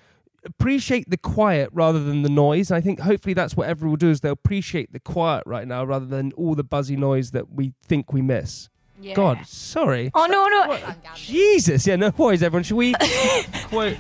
appreciate 0.45 1.09
the 1.09 1.17
quiet 1.17 1.69
rather 1.73 2.03
than 2.03 2.21
the 2.21 2.29
noise. 2.29 2.71
I 2.71 2.81
think 2.81 2.99
hopefully 2.99 3.33
that's 3.33 3.57
what 3.57 3.67
everyone 3.67 3.91
will 3.91 3.97
do 3.97 4.09
is 4.09 4.21
they'll 4.21 4.33
appreciate 4.33 4.93
the 4.93 4.99
quiet 4.99 5.43
right 5.45 5.67
now 5.67 5.83
rather 5.83 6.05
than 6.05 6.31
all 6.33 6.55
the 6.55 6.63
buzzy 6.63 6.95
noise 6.95 7.31
that 7.31 7.51
we 7.51 7.73
think 7.87 8.13
we 8.13 8.21
miss. 8.21 8.69
God, 9.13 9.45
sorry. 9.45 10.09
Oh 10.15 10.25
no, 10.25 10.47
no. 10.47 10.79
Jesus, 11.15 11.85
yeah, 11.85 11.95
no 11.97 12.11
worries, 12.17 12.41
everyone. 12.41 12.63
Should 12.63 12.77
we 12.77 12.93
quote? 13.65 13.97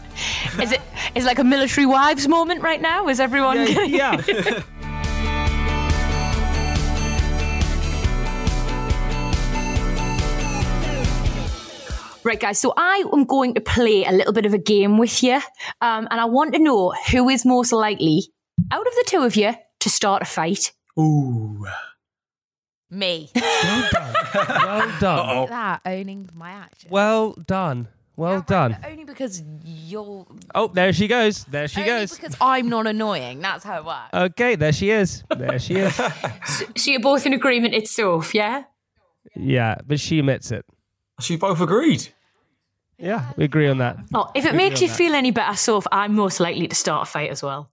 Is 0.61 0.71
it 0.71 0.81
is 1.15 1.25
it 1.25 1.27
like 1.27 1.39
a 1.39 1.43
military 1.43 1.85
wives 1.85 2.27
moment 2.27 2.61
right 2.61 2.81
now? 2.81 3.07
Is 3.07 3.19
everyone 3.19 3.57
Yeah, 3.57 3.83
yeah. 3.83 4.61
Right, 12.25 12.39
guys. 12.39 12.57
So 12.59 12.73
I 12.75 13.03
am 13.13 13.25
going 13.25 13.53
to 13.53 13.61
play 13.61 14.03
a 14.03 14.11
little 14.11 14.33
bit 14.33 14.47
of 14.47 14.53
a 14.55 14.57
game 14.57 14.97
with 14.97 15.21
you, 15.21 15.35
um, 15.81 16.07
and 16.09 16.19
I 16.19 16.25
want 16.25 16.53
to 16.55 16.59
know 16.59 16.91
who 17.11 17.29
is 17.29 17.45
most 17.45 17.71
likely 17.71 18.23
out 18.71 18.87
of 18.87 18.93
the 18.95 19.03
two 19.05 19.21
of 19.21 19.35
you 19.35 19.53
to 19.81 19.89
start 19.91 20.23
a 20.23 20.25
fight. 20.25 20.71
Ooh. 20.97 21.67
me. 22.89 23.29
well 23.35 23.89
done. 23.91 24.13
Well 24.65 24.99
done. 24.99 25.49
That 25.49 25.81
owning 25.85 26.27
my 26.33 26.49
action. 26.49 26.89
Well 26.89 27.33
done. 27.33 27.89
Well 28.15 28.41
done. 28.41 28.75
Only 28.83 29.03
because 29.03 29.43
you're. 29.63 30.25
Oh, 30.55 30.67
there 30.69 30.93
she 30.93 31.07
goes. 31.07 31.43
There 31.43 31.67
she 31.67 31.81
only 31.81 31.91
goes. 31.91 32.15
because 32.15 32.35
I'm 32.41 32.69
not 32.69 32.87
annoying. 32.87 33.39
That's 33.41 33.63
how 33.63 33.77
it 33.77 33.85
works. 33.85 34.09
Okay, 34.13 34.55
there 34.55 34.73
she 34.73 34.89
is. 34.89 35.23
There 35.29 35.59
she 35.59 35.75
is. 35.75 35.95
So 36.75 36.89
you're 36.89 37.01
both 37.01 37.27
in 37.27 37.33
agreement. 37.33 37.75
It's 37.75 37.91
Soph, 37.91 38.33
yeah. 38.33 38.63
Yeah, 39.35 39.75
but 39.85 39.99
she 39.99 40.17
admits 40.19 40.51
it. 40.51 40.65
So 41.19 41.33
you 41.33 41.37
both 41.39 41.61
agreed. 41.61 42.07
Yeah, 42.97 43.31
we 43.37 43.43
agree 43.43 43.67
on 43.67 43.77
that. 43.79 43.97
Oh, 44.13 44.31
if 44.35 44.45
it 44.45 44.51
We 44.53 44.57
makes 44.57 44.81
you 44.81 44.87
that. 44.87 44.95
feel 44.97 45.15
any 45.15 45.31
better, 45.31 45.55
Soph, 45.57 45.85
I'm 45.91 46.13
most 46.15 46.39
likely 46.39 46.67
to 46.67 46.75
start 46.75 47.07
a 47.07 47.11
fight 47.11 47.29
as 47.29 47.43
well. 47.43 47.69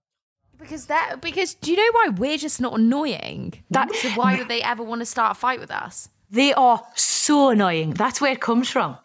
Because 0.58 0.86
that. 0.86 1.20
Because 1.20 1.54
do 1.54 1.70
you 1.70 1.76
know 1.76 1.90
why 1.92 2.08
we're 2.16 2.38
just 2.38 2.60
not 2.60 2.78
annoying? 2.78 3.54
That- 3.70 3.94
so 3.94 4.08
why 4.10 4.36
would 4.36 4.48
they 4.48 4.62
ever 4.62 4.82
want 4.82 5.00
to 5.00 5.06
start 5.06 5.32
a 5.36 5.40
fight 5.40 5.60
with 5.60 5.70
us? 5.70 6.08
They 6.30 6.52
are 6.54 6.82
so 6.94 7.50
annoying. 7.50 7.90
That's 7.94 8.20
where 8.20 8.32
it 8.32 8.40
comes 8.40 8.68
from. 8.70 8.96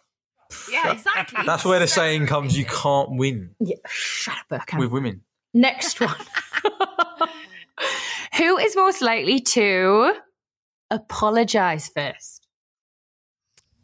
Yeah, 0.70 0.92
exactly. 0.92 1.44
That's 1.44 1.64
where 1.64 1.78
the 1.78 1.86
saying 1.86 2.26
comes: 2.26 2.56
you 2.56 2.64
can't 2.64 3.10
win 3.16 3.50
Yeah, 3.60 3.76
shut 3.86 4.34
up, 4.38 4.48
Burkham. 4.66 4.78
with 4.78 4.90
women. 4.92 5.22
Next 5.52 6.00
one. 6.00 6.14
Who 8.36 8.56
is 8.58 8.74
most 8.76 9.02
likely 9.02 9.40
to 9.40 10.14
apologize 10.90 11.90
first? 11.94 12.37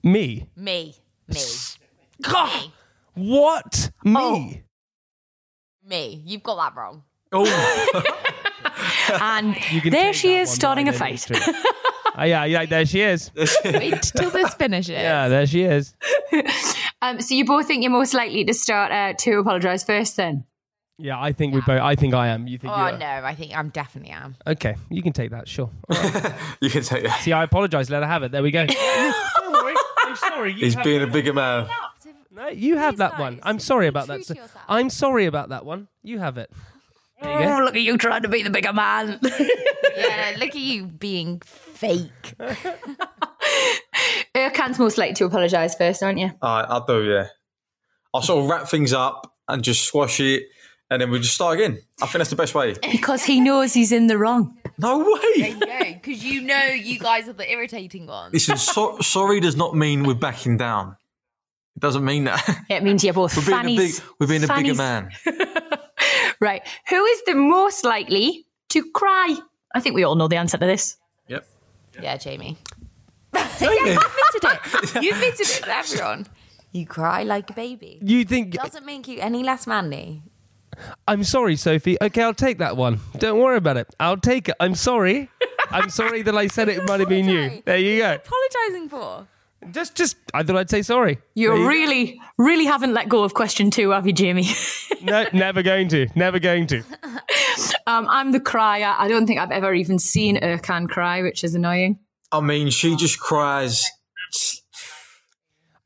Me. 0.05 0.47
Me. 0.55 0.95
Me. 1.27 1.40
God. 2.23 2.71
What? 3.14 3.90
Me. 4.05 4.62
Me. 5.87 6.23
You've 6.25 6.43
got 6.43 6.57
that 6.57 6.77
wrong. 6.79 7.03
Oh. 7.33 7.47
and 9.21 9.57
there 9.90 10.12
she 10.12 10.37
is 10.37 10.51
starting 10.51 10.88
a 10.88 10.93
fight. 10.93 11.27
it's. 11.31 11.49
Oh, 12.17 12.23
yeah, 12.23 12.45
yeah, 12.45 12.64
there 12.64 12.87
she 12.87 13.01
is. 13.01 13.33
Wait 13.64 14.01
till 14.03 14.31
this 14.31 14.55
finishes. 14.55 14.90
Yeah, 14.90 15.27
there 15.27 15.47
she 15.49 15.62
is. 15.62 15.95
Um, 17.03 17.21
so 17.21 17.35
you 17.35 17.45
both 17.45 17.67
think 17.67 17.83
you're 17.83 17.93
most 17.93 18.14
likely 18.14 18.47
to 18.47 18.55
start 18.55 18.90
uh, 18.90 19.12
to 19.25 19.33
apologise 19.40 19.85
first 19.85 20.17
then? 20.17 20.45
Yeah, 20.97 21.21
I 21.21 21.33
think 21.33 21.53
we 21.53 21.61
both. 21.61 21.81
I 21.83 21.97
think 21.97 22.14
I 22.14 22.29
am. 22.29 22.47
You 22.47 22.57
think 22.57 22.73
Oh 22.73 22.77
you 22.77 22.83
are? 22.95 22.99
no, 22.99 23.07
I 23.07 23.35
think 23.35 23.55
I'm 23.55 23.69
definitely 23.69 24.12
am. 24.12 24.37
Okay, 24.47 24.75
you 24.88 25.03
can 25.03 25.12
take 25.12 25.33
that. 25.33 25.47
Sure. 25.47 25.69
All 25.90 25.97
right. 26.03 26.33
You 26.62 26.71
can 26.71 26.83
take 26.83 27.03
that. 27.03 27.21
See, 27.21 27.33
I 27.33 27.43
apologise. 27.43 27.90
Let 27.90 28.03
her 28.03 28.09
have 28.09 28.23
it. 28.23 28.33
There 28.33 28.43
we 28.43 28.51
go. 28.53 28.64
Don't 30.20 30.31
worry. 30.33 30.33
I'm 30.33 30.37
sorry. 30.37 30.53
You 30.53 30.59
He's 30.59 30.74
have 30.74 30.85
being 30.85 31.03
a 31.03 31.07
bigger 31.07 31.33
man. 31.33 31.68
No, 32.31 32.48
you 32.48 32.77
have 32.77 32.96
that 32.96 33.18
one. 33.18 33.35
nice. 33.35 33.42
I'm 33.44 33.59
sorry 33.61 33.87
about 33.87 34.07
true 34.07 34.18
that. 34.18 34.24
to 34.27 34.35
yourself. 34.35 34.64
I'm 34.68 34.90
sorry 34.90 35.27
about 35.27 35.50
that 35.50 35.64
one. 35.64 35.88
You 36.03 36.18
have 36.18 36.37
it. 36.38 36.50
There 37.22 37.40
you 37.40 37.46
go. 37.46 37.57
Oh, 37.61 37.64
look 37.64 37.77
at 37.77 37.83
you 37.83 37.96
trying 37.96 38.22
to 38.22 38.29
be 38.29 38.42
the 38.42 38.50
bigger 38.50 38.72
man. 38.72 39.20
Yeah, 39.96 40.33
look 40.40 40.48
at 40.48 40.57
you 40.57 40.87
being 40.87 41.40
fake. 41.44 42.35
Uh, 44.37 44.50
Ercan's 44.50 44.79
most 44.79 44.98
likely 44.98 45.14
to 45.14 45.24
apologise 45.27 45.74
first, 45.77 46.03
aren't 46.03 46.18
you? 46.18 46.33
I, 46.42 46.64
I 46.68 46.81
do, 46.87 47.05
yeah. 47.05 47.29
I'll 48.12 48.22
sort 48.22 48.42
of 48.42 48.50
wrap 48.50 48.68
things 48.68 48.92
up 48.92 49.33
and 49.48 49.62
just 49.62 49.85
squash 49.85 50.18
it, 50.18 50.44
and 50.90 51.00
then 51.00 51.11
we 51.11 51.20
just 51.20 51.35
start 51.35 51.55
again. 51.61 51.79
I 52.03 52.07
think 52.07 52.18
that's 52.18 52.31
the 52.31 52.37
best 52.37 52.55
way. 52.55 52.74
Because 52.90 53.22
he 53.24 53.40
knows 53.40 53.74
he's 53.74 53.92
in 53.92 54.09
the 54.09 54.18
wrong. 54.18 54.57
No 54.79 54.99
way. 54.99 55.21
you 55.37 55.61
go, 55.61 55.79
because 55.95 56.25
you 56.25 56.41
know 56.43 56.65
you 56.67 56.99
guys 56.99 57.29
are 57.29 57.33
the 57.33 57.51
irritating 57.51 58.07
ones. 58.07 58.33
Listen, 58.33 58.57
so, 58.57 58.99
sorry 59.01 59.41
does 59.41 59.57
not 59.57 59.75
mean 59.77 60.03
we're 60.05 60.15
backing 60.15 60.57
down. 60.57 60.97
It 61.77 61.81
doesn't 61.81 62.05
mean 62.05 62.25
that. 62.25 62.43
It 62.71 62.83
means 62.83 63.03
you're 63.05 63.15
both 63.15 63.37
We're 63.37 63.43
being 63.45 63.55
a 63.55 63.63
fannies. 63.63 64.01
big, 64.01 64.09
we're 64.19 64.27
being 64.27 64.45
a 64.45 64.49
bigger 64.49 64.75
fannies. 64.75 64.79
man. 64.79 65.11
Right. 66.41 66.63
Who 66.89 67.05
is 67.05 67.23
the 67.27 67.35
most 67.35 67.85
likely 67.85 68.45
to 68.71 68.91
cry? 68.91 69.37
I 69.75 69.81
think 69.81 69.95
we 69.95 70.05
all 70.05 70.15
know 70.17 70.29
the 70.29 70.37
answer 70.37 70.59
to 70.59 70.67
this. 70.67 70.97
Yep. 71.29 71.47
Yeah, 72.03 72.17
Jamie. 72.17 72.59
you 73.61 73.71
admitted 73.71 73.95
it. 74.43 75.03
You 75.03 75.13
admitted 75.13 75.41
it 75.41 75.63
to 75.65 75.69
everyone. 75.77 76.27
You 76.73 76.87
cry 76.87 77.23
like 77.23 77.51
a 77.51 77.53
baby. 77.53 77.99
You 78.03 78.25
think? 78.25 78.53
Doesn't 78.53 78.85
make 78.85 79.07
you 79.09 79.21
any 79.21 79.43
less 79.43 79.67
manly. 79.67 80.23
I'm 81.09 81.25
sorry, 81.25 81.57
Sophie. 81.57 81.97
Okay, 82.01 82.23
I'll 82.23 82.35
take 82.35 82.59
that 82.59 82.77
one. 82.77 83.01
Don't 83.19 83.39
worry 83.39 83.57
about 83.57 83.77
it. 83.77 83.95
I'll 84.01 84.17
take 84.17 84.49
it. 84.49 84.55
I'm 84.61 84.75
sorry. 84.75 85.31
I'm 85.71 85.91
sorry 85.91 86.23
that 86.23 86.37
I 86.37 86.47
said 86.47 86.69
it 86.69 86.85
might 86.85 87.01
have 87.01 87.09
been 87.09 87.29
you. 87.29 87.63
There 87.65 87.79
you 87.79 88.01
go. 88.01 88.15
Apologising 88.15 88.89
for. 88.89 89.27
Just, 89.71 89.95
just. 89.95 90.17
I 90.35 90.43
thought 90.43 90.57
I'd 90.57 90.71
say 90.71 90.83
sorry. 90.83 91.19
You 91.35 91.57
There 91.57 91.67
really, 91.67 92.21
really 92.39 92.67
haven't 92.67 92.93
let 92.93 93.09
go 93.09 93.25
of 93.25 93.35
question 93.35 93.71
two, 93.71 93.91
have 93.91 94.07
you, 94.07 94.13
Jamie? 94.13 94.49
No, 95.03 95.27
never 95.35 95.63
going 95.63 95.89
to. 95.89 96.07
Never 96.15 96.39
going 96.39 96.67
to. 96.69 96.79
um, 97.87 98.07
I'm 98.09 98.33
the 98.33 98.41
crier. 98.41 98.95
I 98.97 99.07
don't 99.07 99.27
think 99.27 99.39
I've 99.39 99.51
ever 99.51 99.75
even 99.75 99.99
seen 99.99 100.39
Ercan 100.41 100.89
cry, 100.89 101.21
which 101.21 101.45
is 101.45 101.55
annoying. 101.55 101.99
I 102.33 102.41
mean, 102.41 102.71
she 102.71 102.97
just 102.97 103.21
cries. 103.21 103.85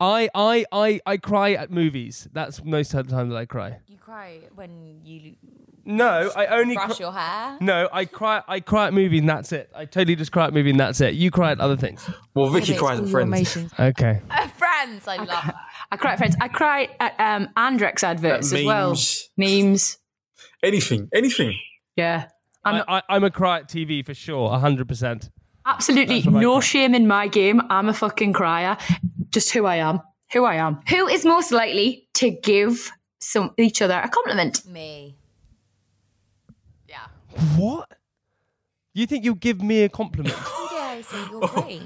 I, 0.01 0.29
I, 0.35 0.65
I, 0.71 1.01
I 1.07 1.17
cry 1.17 1.53
at 1.53 1.71
movies. 1.71 2.29
That's 2.33 2.63
most 2.65 2.95
of 2.95 3.07
the 3.09 3.13
time 3.13 3.29
that 3.31 3.37
I 3.37 3.47
cry. 3.47 3.79
You 3.89 3.97
cry 3.99 4.41
when 4.55 5.01
you 5.05 5.35
No, 5.85 6.31
I 6.37 6.47
only. 6.47 6.75
brush 6.75 6.89
cry- 6.89 6.97
your 7.01 7.13
hair. 7.13 7.59
no, 7.61 7.89
I 7.93 8.05
cry. 8.05 8.43
I 8.47 8.61
cry 8.61 8.87
at 8.87 8.95
movie 8.95 9.19
and 9.19 9.29
that's 9.29 9.51
it. 9.53 9.71
I 9.75 9.87
totally 9.87 10.15
just 10.15 10.31
cry 10.31 10.47
at 10.47 10.55
movie 10.55 10.71
and 10.71 10.79
that's 10.79 11.01
it. 11.01 11.15
You 11.15 11.31
cry 11.33 11.51
at 11.51 11.59
other 11.61 11.77
things. 11.77 12.09
Well, 12.35 12.49
Vicky 12.51 12.73
It's 12.73 12.81
cries 12.81 13.01
at 13.01 13.09
friends. 13.09 13.27
emotions. 13.33 13.73
Okay. 13.79 14.23
Uh, 14.31 14.47
friends, 14.49 15.09
I 15.09 15.17
love 15.17 15.27
that. 15.29 15.55
I 15.91 15.97
cry 15.97 16.13
at 16.13 16.19
friends. 16.19 16.37
I 16.41 16.49
cry 16.49 16.89
at 17.01 17.15
um, 17.19 17.49
Andrex 17.57 18.05
adverts 18.05 18.53
At 18.53 18.61
as 18.61 18.65
well. 18.67 18.89
memes. 18.91 19.29
Memes. 19.37 19.99
Anything, 20.63 21.09
anything. 21.13 21.59
Yeah. 21.97 22.29
I'm 22.65 22.83
I, 22.89 22.99
I, 22.99 23.03
I'm 23.09 23.25
a 23.25 23.31
cry 23.31 23.59
at 23.59 23.69
TV 23.69 24.05
for 24.05 24.15
sure. 24.15 24.57
hundred 24.59 24.87
percent. 24.89 25.31
Absolutely 25.69 26.23
what 26.23 26.39
I 26.39 26.41
no 26.41 26.61
shame 26.61 26.95
in 26.95 27.07
my 27.07 27.29
game. 27.29 27.61
I'm 27.71 27.89
a 27.89 27.95
fucking 27.95 28.33
crier. 28.33 28.77
Just 29.31 29.53
who 29.53 29.67
I 29.67 29.77
am. 29.77 30.01
Who 30.33 30.45
I 30.45 30.57
am. 30.57 30.81
Who 30.89 31.07
is 31.07 31.25
most 31.25 31.53
likely 31.53 32.09
to 32.15 32.31
give 32.31 32.91
some 33.19 33.53
each 33.59 33.81
other 33.83 34.01
a 34.03 34.09
compliment? 34.09 34.67
Me. 34.67 35.17
Yeah. 36.89 37.07
What? 37.57 37.91
You 38.95 39.07
think 39.07 39.25
you'll 39.25 39.35
give 39.37 39.63
me 39.63 39.83
a 39.83 39.89
compliment? 39.89 40.35
Yeah, 40.71 40.95
I 40.95 41.03
say 41.03 41.17
you're 41.31 41.41
great. 41.49 41.83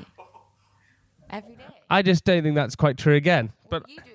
Every 1.30 1.54
day. 1.54 1.62
I 1.90 2.02
just 2.02 2.24
don't 2.24 2.42
think 2.42 2.54
that's 2.54 2.76
quite 2.76 2.98
true 2.98 3.14
again. 3.14 3.52
But 3.70 3.84
You 3.88 3.96
do 3.96 4.02
is 4.02 4.06
insult 4.06 4.10
me. 4.10 4.11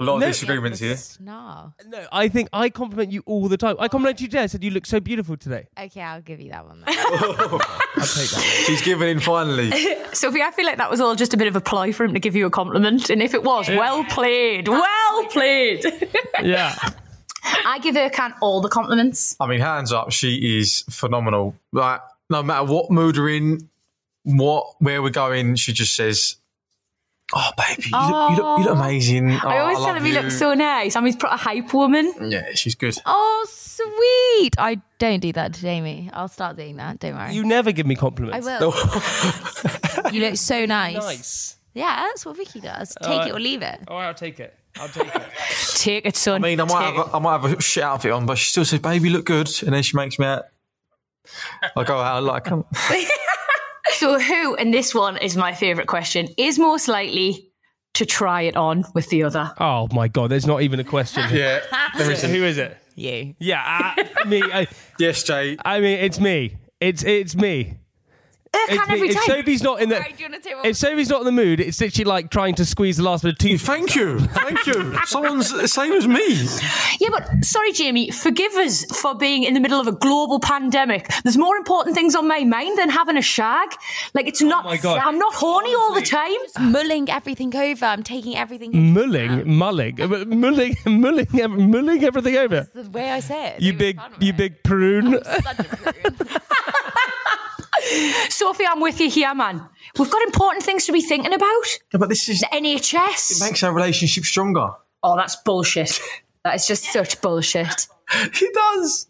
A 0.00 0.04
lot 0.04 0.14
of 0.14 0.20
No. 0.20 0.26
disagreements 0.26 0.80
here. 0.80 0.96
No. 1.20 1.72
no, 1.86 2.06
I 2.12 2.28
think 2.28 2.48
I 2.52 2.70
compliment 2.70 3.12
you 3.12 3.22
all 3.26 3.48
the 3.48 3.56
time. 3.56 3.76
I 3.78 3.88
complimented 3.88 4.20
you 4.22 4.28
today. 4.28 4.42
I 4.42 4.46
said 4.46 4.62
you 4.64 4.70
look 4.70 4.86
so 4.86 5.00
beautiful 5.00 5.36
today. 5.36 5.66
Okay, 5.78 6.00
I'll 6.00 6.20
give 6.22 6.40
you 6.40 6.50
that 6.50 6.64
one. 6.66 6.82
I'll 6.86 6.94
take 6.96 8.30
that. 8.30 8.62
She's 8.66 8.82
giving 8.82 9.08
in 9.08 9.20
finally. 9.20 9.70
Sophie, 10.12 10.42
I 10.42 10.50
feel 10.50 10.66
like 10.66 10.78
that 10.78 10.90
was 10.90 11.00
all 11.00 11.14
just 11.14 11.34
a 11.34 11.36
bit 11.36 11.46
of 11.48 11.56
a 11.56 11.60
ploy 11.60 11.92
for 11.92 12.04
him 12.04 12.14
to 12.14 12.20
give 12.20 12.34
you 12.36 12.46
a 12.46 12.50
compliment. 12.50 13.10
And 13.10 13.22
if 13.22 13.34
it 13.34 13.42
was, 13.44 13.68
well 13.68 14.04
played. 14.04 14.68
Well 14.68 15.24
played. 15.26 15.84
yeah. 16.42 16.74
I 17.64 17.78
give 17.80 17.94
her 17.96 18.08
can 18.10 18.34
all 18.40 18.60
the 18.60 18.68
compliments. 18.68 19.36
I 19.40 19.46
mean, 19.46 19.60
hands 19.60 19.92
up, 19.92 20.12
she 20.12 20.58
is 20.58 20.84
phenomenal. 20.90 21.56
Like, 21.72 22.00
no 22.30 22.42
matter 22.42 22.64
what 22.64 22.90
mood 22.90 23.16
we're 23.18 23.30
in, 23.30 23.68
what 24.24 24.64
where 24.78 25.02
we're 25.02 25.10
going, 25.10 25.56
she 25.56 25.72
just 25.72 25.94
says, 25.96 26.36
"Oh, 27.34 27.50
baby, 27.56 27.84
you, 27.84 27.98
look, 27.98 28.30
you, 28.30 28.36
look, 28.36 28.58
you 28.58 28.64
look 28.64 28.76
oh. 28.76 28.80
amazing." 28.80 29.30
Oh, 29.32 29.48
I 29.48 29.58
always 29.58 29.78
tell 29.78 29.86
love 29.86 29.96
him 29.96 30.04
he 30.04 30.12
you." 30.12 30.20
looks 30.20 30.38
so 30.38 30.54
nice. 30.54 30.96
I'm 30.96 31.06
his 31.06 31.16
pro- 31.16 31.30
a 31.30 31.36
hype 31.36 31.72
woman. 31.72 32.12
Yeah, 32.20 32.54
she's 32.54 32.74
good. 32.74 32.96
oh, 33.06 33.46
sweet. 33.48 34.54
I 34.58 34.80
don't 34.98 35.20
do 35.20 35.32
that 35.32 35.54
to 35.54 35.60
Jamie. 35.60 36.10
I'll 36.12 36.28
start 36.28 36.56
doing 36.56 36.76
that. 36.76 36.98
Don't 36.98 37.14
worry. 37.16 37.34
You 37.34 37.44
never 37.44 37.72
give 37.72 37.86
me 37.86 37.96
compliments. 37.96 38.46
I 38.46 38.58
compliments. 38.58 40.04
will. 40.04 40.12
you 40.12 40.20
look 40.20 40.36
so 40.36 40.64
nice. 40.66 40.94
Nice. 40.94 41.56
Yeah, 41.74 41.96
that's 41.96 42.26
what 42.26 42.36
Vicky 42.36 42.60
does. 42.60 42.94
Take 43.00 43.10
Alright. 43.10 43.28
it 43.28 43.34
or 43.34 43.40
leave 43.40 43.62
it. 43.62 43.80
Oh, 43.88 43.96
I'll 43.96 44.12
take 44.14 44.40
it. 44.40 44.54
I'll 44.78 44.88
take 44.88 45.14
it. 45.14 45.22
Take 45.74 46.06
it, 46.06 46.16
son. 46.16 46.42
I 46.44 46.48
mean, 46.48 46.60
I 46.60 46.64
might 46.64 46.86
Take 46.86 46.96
have 46.96 47.08
a, 47.08 47.16
I 47.16 47.18
might 47.18 47.40
have 47.40 47.58
a 47.58 47.60
shit 47.60 47.82
outfit 47.82 48.12
on, 48.12 48.24
but 48.24 48.38
she 48.38 48.46
still 48.48 48.64
says, 48.64 48.78
"Baby, 48.78 49.10
look 49.10 49.26
good," 49.26 49.50
and 49.64 49.74
then 49.74 49.82
she 49.82 49.96
makes 49.96 50.18
me 50.18 50.26
out. 50.26 50.44
Oh, 51.76 51.80
I 51.80 51.84
go 51.84 51.98
out 51.98 52.22
like, 52.22 52.44
"Come." 52.44 52.64
So, 54.02 54.18
who, 54.18 54.56
and 54.56 54.74
this 54.74 54.92
one 54.92 55.16
is 55.16 55.36
my 55.36 55.54
favourite 55.54 55.86
question, 55.86 56.26
is 56.36 56.58
most 56.58 56.88
likely 56.88 57.52
to 57.94 58.04
try 58.04 58.42
it 58.42 58.56
on 58.56 58.82
with 58.96 59.08
the 59.10 59.22
other? 59.22 59.52
Oh 59.60 59.86
my 59.92 60.08
god, 60.08 60.28
there's 60.28 60.44
not 60.44 60.62
even 60.62 60.80
a 60.80 60.84
question. 60.84 61.22
Yeah, 61.32 61.60
there 61.96 62.10
is. 62.10 62.20
Who 62.20 62.42
is 62.42 62.58
it? 62.58 62.76
You. 62.96 63.36
Yeah, 63.38 63.94
uh, 63.96 64.24
me. 64.26 64.42
I, 64.42 64.66
Yes, 64.98 65.22
Jay. 65.22 65.56
I 65.64 65.78
mean, 65.78 66.00
it's 66.00 66.18
me. 66.18 66.56
It's 66.80 67.04
it's 67.04 67.36
me. 67.36 67.76
It's 68.54 68.90
every 68.90 69.08
If 69.08 69.14
time. 69.14 69.24
Sophie's 69.24 69.62
not 69.62 69.80
in 69.80 69.88
the, 69.88 69.96
Alright, 69.96 70.16
do 70.16 70.22
you 70.24 70.28
wanna 70.28 70.40
take 70.42 70.54
one? 70.56 70.66
if 70.66 70.76
Sophie's 70.76 71.08
not 71.08 71.20
in 71.20 71.24
the 71.26 71.32
mood, 71.32 71.58
it's 71.58 71.80
literally 71.80 72.04
like 72.04 72.30
trying 72.30 72.54
to 72.56 72.64
squeeze 72.66 72.98
the 72.98 73.02
last 73.02 73.22
bit 73.24 73.32
of 73.32 73.38
tooth. 73.38 73.62
Thank 73.62 73.94
you, 73.96 74.20
thank 74.20 74.66
you. 74.66 74.94
Someone's 75.06 75.50
the 75.50 75.66
same 75.66 75.92
as 75.92 76.06
me. 76.06 76.34
Yeah, 77.00 77.08
but 77.10 77.44
sorry, 77.44 77.72
Jamie, 77.72 78.10
forgive 78.10 78.52
us 78.54 78.84
for 79.00 79.14
being 79.14 79.44
in 79.44 79.54
the 79.54 79.60
middle 79.60 79.80
of 79.80 79.86
a 79.86 79.92
global 79.92 80.38
pandemic. 80.38 81.10
There's 81.24 81.38
more 81.38 81.56
important 81.56 81.94
things 81.96 82.14
on 82.14 82.28
my 82.28 82.44
mind 82.44 82.78
than 82.78 82.90
having 82.90 83.16
a 83.16 83.22
shag. 83.22 83.70
Like, 84.12 84.26
it's 84.28 84.42
not, 84.42 84.64
Oh 84.66 84.68
my 84.68 84.76
God. 84.76 84.98
I'm 85.02 85.18
not 85.18 85.34
horny 85.34 85.74
all 85.74 85.94
the 85.94 86.02
time. 86.02 86.36
mulling 86.60 87.08
everything 87.10 87.56
over. 87.56 87.86
I'm 87.86 88.02
taking 88.02 88.36
everything 88.36 88.74
in. 88.74 88.92
Mulling, 88.92 89.56
mulling, 89.56 90.00
uh, 90.00 90.06
mulling, 90.26 90.76
mulling, 90.86 91.40
ev- 91.40 91.50
mulling 91.50 92.04
everything 92.04 92.36
over. 92.36 92.68
That's 92.72 92.88
the 92.88 92.90
way 92.90 93.10
I 93.10 93.20
say 93.20 93.48
it. 93.54 93.62
You 93.62 93.72
big, 93.72 93.98
you 94.20 94.32
big 94.34 94.62
prune. 94.62 95.22
Such 95.24 95.58
a 95.58 95.64
prune. 95.64 96.16
Sophie, 98.28 98.64
I'm 98.66 98.80
with 98.80 99.00
you 99.00 99.10
here, 99.10 99.34
man. 99.34 99.66
We've 99.98 100.10
got 100.10 100.22
important 100.22 100.64
things 100.64 100.86
to 100.86 100.92
be 100.92 101.00
thinking 101.00 101.32
about. 101.32 101.64
Yeah, 101.92 101.98
but 101.98 102.08
this 102.08 102.28
is 102.28 102.40
The 102.40 102.48
NHS. 102.52 103.40
It 103.40 103.44
makes 103.44 103.62
our 103.62 103.72
relationship 103.72 104.24
stronger. 104.24 104.70
Oh, 105.02 105.16
that's 105.16 105.36
bullshit. 105.36 106.00
That 106.44 106.56
is 106.56 106.66
just 106.66 106.84
such 106.84 107.20
bullshit. 107.20 107.86
He 108.34 108.46
does. 108.52 109.06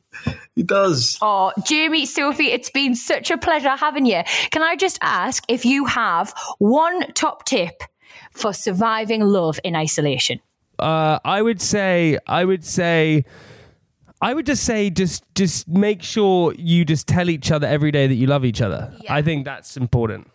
He 0.55 0.63
does. 0.63 1.19
Oh, 1.21 1.51
Jamie, 1.65 2.07
Sophie, 2.07 2.53
it's 2.53 2.71
been 2.71 2.95
such 2.95 3.33
a 3.33 3.39
pleasure 3.39 3.75
having 3.75 4.07
you. 4.07 4.23
Can 4.53 4.63
I 4.63 4.77
just 4.77 4.99
ask 5.03 5.43
if 5.49 5.65
you 5.65 5.87
have 5.87 6.33
one 6.59 7.13
top 7.15 7.45
tip 7.45 7.83
for 8.31 8.53
surviving 8.53 9.23
love 9.23 9.59
in 9.65 9.75
isolation? 9.75 10.39
Uh, 10.79 11.19
I 11.25 11.43
would 11.43 11.61
say, 11.61 12.19
I 12.29 12.45
would 12.45 12.65
say, 12.65 13.25
I 14.23 14.33
would 14.35 14.47
just 14.47 14.63
say, 14.65 14.89
just 14.89 15.25
just 15.35 15.69
make 15.69 16.03
sure 16.03 16.55
you 16.57 16.85
just 16.85 17.07
tell 17.09 17.29
each 17.29 17.51
other 17.51 17.67
every 17.67 17.91
day 17.91 18.07
that 18.07 18.15
you 18.15 18.27
love 18.29 18.45
each 18.45 18.63
other. 18.63 18.95
I 19.11 19.21
think 19.21 19.45
that's 19.45 19.77
important. 19.77 20.29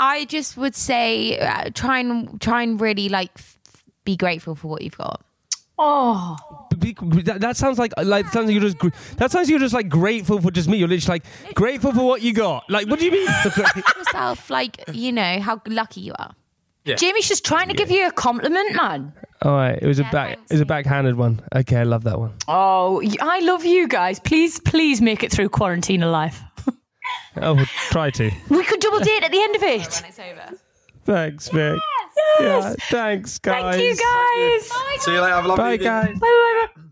I 0.00 0.24
just 0.24 0.56
would 0.56 0.74
say 0.74 1.38
uh, 1.38 1.70
try 1.74 2.00
and 2.00 2.40
try 2.40 2.62
and 2.62 2.80
really 2.80 3.08
like 3.08 3.30
f- 3.36 3.58
be 4.04 4.16
grateful 4.16 4.54
for 4.54 4.68
what 4.68 4.82
you've 4.82 4.96
got. 4.98 5.22
Oh, 5.78 6.36
Be- 6.78 6.92
That, 7.24 7.40
that 7.40 7.56
sounds 7.56 7.78
like 7.78 7.92
like 8.02 8.26
sounds 8.28 8.46
like 8.46 8.52
you're 8.54 8.62
just 8.62 8.78
gr- 8.78 8.88
that 9.18 9.30
sounds 9.30 9.46
like 9.46 9.50
you're 9.50 9.58
just 9.58 9.74
like 9.74 9.88
grateful 9.88 10.40
for 10.40 10.50
just 10.50 10.68
me. 10.68 10.78
You're 10.78 10.88
literally 10.88 11.20
like 11.20 11.54
grateful 11.54 11.92
for 11.92 12.04
what 12.04 12.22
you 12.22 12.32
got. 12.32 12.64
Like, 12.70 12.88
what 12.88 12.98
do 12.98 13.04
you 13.04 13.10
mean? 13.12 13.26
yourself, 13.98 14.50
like 14.50 14.82
you 14.92 15.12
know 15.12 15.40
how 15.40 15.60
lucky 15.66 16.00
you 16.00 16.12
are. 16.18 16.32
Jamie's 16.96 17.28
just 17.28 17.44
trying 17.44 17.68
to 17.68 17.74
give 17.74 17.90
you 17.90 18.06
a 18.06 18.12
compliment, 18.12 18.76
man. 18.76 19.12
All 19.44 19.52
right, 19.54 19.78
it 19.80 19.86
was 19.86 19.98
a 19.98 20.04
back 20.04 20.32
it 20.32 20.52
was 20.52 20.60
a 20.60 20.66
backhanded 20.66 21.16
one. 21.16 21.40
Okay, 21.54 21.76
I 21.76 21.82
love 21.82 22.04
that 22.04 22.18
one. 22.18 22.32
Oh, 22.48 23.00
y- 23.04 23.14
I 23.20 23.40
love 23.40 23.64
you 23.64 23.86
guys. 23.86 24.18
Please, 24.18 24.58
please 24.60 25.00
make 25.02 25.22
it 25.22 25.30
through 25.30 25.50
quarantine 25.50 26.02
alive. 26.02 26.42
Oh, 27.36 27.54
we'll 27.54 27.66
try 27.90 28.10
to. 28.10 28.30
We 28.48 28.64
could 28.64 28.80
double 28.80 29.00
date 29.00 29.22
at 29.22 29.30
the 29.32 29.42
end 29.42 29.56
of 29.56 29.62
it. 29.62 29.80
It's 29.82 30.18
over. 30.18 30.56
Thanks, 31.04 31.48
Vic. 31.48 31.78
Yeah, 32.40 32.74
thanks, 32.90 33.38
guys. 33.38 33.74
Thank 33.76 33.82
you, 33.82 33.90
guys. 33.96 35.02
See 35.02 35.10
you 35.12 35.20
later. 35.20 35.34
Have 35.34 35.44
a 35.44 35.48
lovely 35.48 35.62
Bye, 35.64 35.74
evening. 35.74 35.88
guys. 35.88 36.18
Bye, 36.18 36.66
bye, 36.76 36.82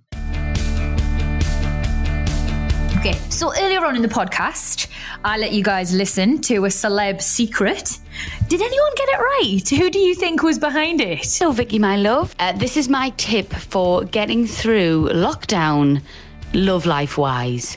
Okay, 3.05 3.19
so 3.31 3.53
earlier 3.59 3.85
on 3.85 3.97
in 3.97 4.03
the 4.03 4.07
podcast, 4.07 4.87
I 5.25 5.37
let 5.37 5.53
you 5.53 5.65
guys 5.65 5.93
listen 5.93 6.41
to 6.43 6.67
a 6.67 6.69
celeb 6.69 7.21
secret. 7.21 7.99
Did 8.47 8.63
anyone 8.63 8.93
get 8.95 9.09
it 9.09 9.19
right? 9.19 9.69
Who 9.71 9.91
do 9.91 9.99
you 9.99 10.15
think 10.15 10.45
was 10.45 10.57
behind 10.57 11.01
it? 11.01 11.25
So, 11.25 11.51
Vicky, 11.51 11.81
my 11.81 11.97
love, 11.97 12.33
uh, 12.39 12.53
this 12.53 12.77
is 12.77 12.89
my 12.89 13.11
tip 13.17 13.53
for 13.53 14.05
getting 14.05 14.47
through 14.47 15.09
lockdown, 15.09 16.01
love 16.55 16.87
life 16.87 17.19
wise. 17.19 17.77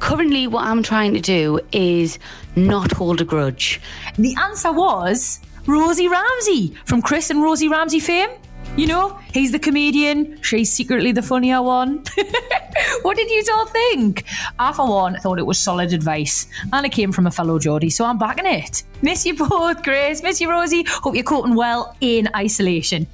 Currently, 0.00 0.48
what 0.48 0.64
I'm 0.64 0.82
trying 0.82 1.14
to 1.14 1.20
do 1.20 1.60
is 1.70 2.18
not 2.56 2.90
hold 2.90 3.20
a 3.20 3.24
grudge. 3.24 3.80
The 4.18 4.34
answer 4.42 4.72
was 4.72 5.38
Rosie 5.66 6.08
Ramsey 6.08 6.74
from 6.84 7.00
Chris 7.00 7.30
and 7.30 7.40
Rosie 7.44 7.68
Ramsey 7.68 8.00
fame. 8.00 8.30
You 8.76 8.88
know, 8.88 9.16
he's 9.32 9.52
the 9.52 9.60
comedian, 9.60 10.42
she's 10.42 10.72
secretly 10.72 11.12
the 11.12 11.22
funnier 11.22 11.62
one. 11.62 12.02
what 13.02 13.16
did 13.16 13.30
you 13.30 13.44
all 13.54 13.66
think? 13.66 14.24
I, 14.58 14.72
for 14.72 14.88
one, 14.88 15.14
thought 15.20 15.38
it 15.38 15.46
was 15.46 15.60
solid 15.60 15.92
advice, 15.92 16.48
and 16.72 16.84
it 16.84 16.90
came 16.90 17.12
from 17.12 17.28
a 17.28 17.30
fellow 17.30 17.60
Geordie, 17.60 17.90
so 17.90 18.04
I'm 18.04 18.18
backing 18.18 18.46
it. 18.46 18.82
Miss 19.00 19.26
you 19.26 19.36
both, 19.36 19.82
Grace. 19.82 20.22
Miss 20.22 20.40
you, 20.40 20.50
Rosie. 20.50 20.84
Hope 20.88 21.14
you're 21.14 21.24
coping 21.24 21.54
well 21.54 21.94
in 22.00 22.28
isolation. 22.34 23.06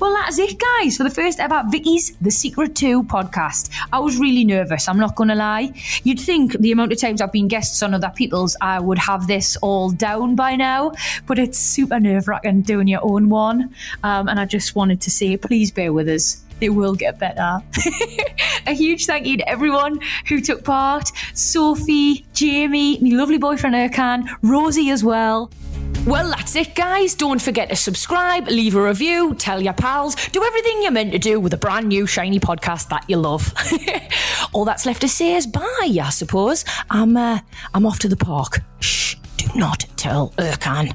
Well, 0.00 0.12
that's 0.12 0.38
it, 0.38 0.58
guys, 0.58 0.96
for 0.96 1.04
the 1.04 1.10
first 1.10 1.38
ever 1.38 1.62
Vicky's 1.70 2.16
The 2.20 2.30
Secret 2.30 2.74
2 2.74 3.04
podcast. 3.04 3.70
I 3.92 4.00
was 4.00 4.18
really 4.18 4.44
nervous, 4.44 4.88
I'm 4.88 4.98
not 4.98 5.14
going 5.14 5.28
to 5.28 5.36
lie. 5.36 5.72
You'd 6.02 6.20
think 6.20 6.58
the 6.58 6.72
amount 6.72 6.92
of 6.92 7.00
times 7.00 7.22
I've 7.22 7.32
been 7.32 7.48
guests 7.48 7.82
on 7.82 7.94
other 7.94 8.12
people's, 8.14 8.56
I 8.60 8.78
would 8.80 8.98
have 8.98 9.26
this 9.26 9.56
all 9.58 9.90
down 9.90 10.34
by 10.34 10.56
now, 10.56 10.92
but 11.26 11.38
it's 11.38 11.58
super 11.58 11.98
nerve 11.98 12.28
wracking 12.28 12.62
doing 12.62 12.88
your 12.88 13.00
own 13.02 13.30
one. 13.30 13.74
Um, 14.02 14.28
and 14.28 14.38
I 14.38 14.44
just 14.44 14.74
wanted 14.74 14.97
to 15.02 15.10
say, 15.10 15.36
please 15.36 15.70
bear 15.70 15.92
with 15.92 16.08
us. 16.08 16.44
It 16.60 16.70
will 16.70 16.94
get 16.94 17.18
better. 17.18 17.62
a 18.66 18.72
huge 18.72 19.06
thank 19.06 19.26
you 19.26 19.36
to 19.36 19.48
everyone 19.48 20.00
who 20.26 20.40
took 20.40 20.64
part 20.64 21.10
Sophie, 21.34 22.26
Jamie, 22.32 22.98
my 23.00 23.16
lovely 23.16 23.38
boyfriend 23.38 23.76
Ercan, 23.76 24.28
Rosie 24.42 24.90
as 24.90 25.04
well. 25.04 25.50
Well, 26.04 26.30
that's 26.30 26.56
it, 26.56 26.74
guys. 26.74 27.14
Don't 27.14 27.40
forget 27.40 27.68
to 27.68 27.76
subscribe, 27.76 28.48
leave 28.48 28.74
a 28.74 28.82
review, 28.82 29.34
tell 29.34 29.60
your 29.60 29.72
pals, 29.72 30.14
do 30.28 30.42
everything 30.42 30.82
you're 30.82 30.90
meant 30.90 31.12
to 31.12 31.18
do 31.18 31.38
with 31.38 31.52
a 31.52 31.56
brand 31.56 31.88
new 31.88 32.06
shiny 32.06 32.40
podcast 32.40 32.88
that 32.88 33.04
you 33.08 33.18
love. 33.18 33.52
All 34.52 34.64
that's 34.64 34.86
left 34.86 35.02
to 35.02 35.08
say 35.08 35.34
is 35.34 35.46
bye, 35.46 35.62
I 35.82 36.10
suppose. 36.10 36.64
I'm, 36.90 37.16
uh, 37.16 37.40
I'm 37.74 37.86
off 37.86 37.98
to 38.00 38.08
the 38.08 38.16
park. 38.16 38.60
Shh, 38.80 39.16
do 39.36 39.46
not 39.54 39.84
tell 39.96 40.30
Ercan. 40.38 40.94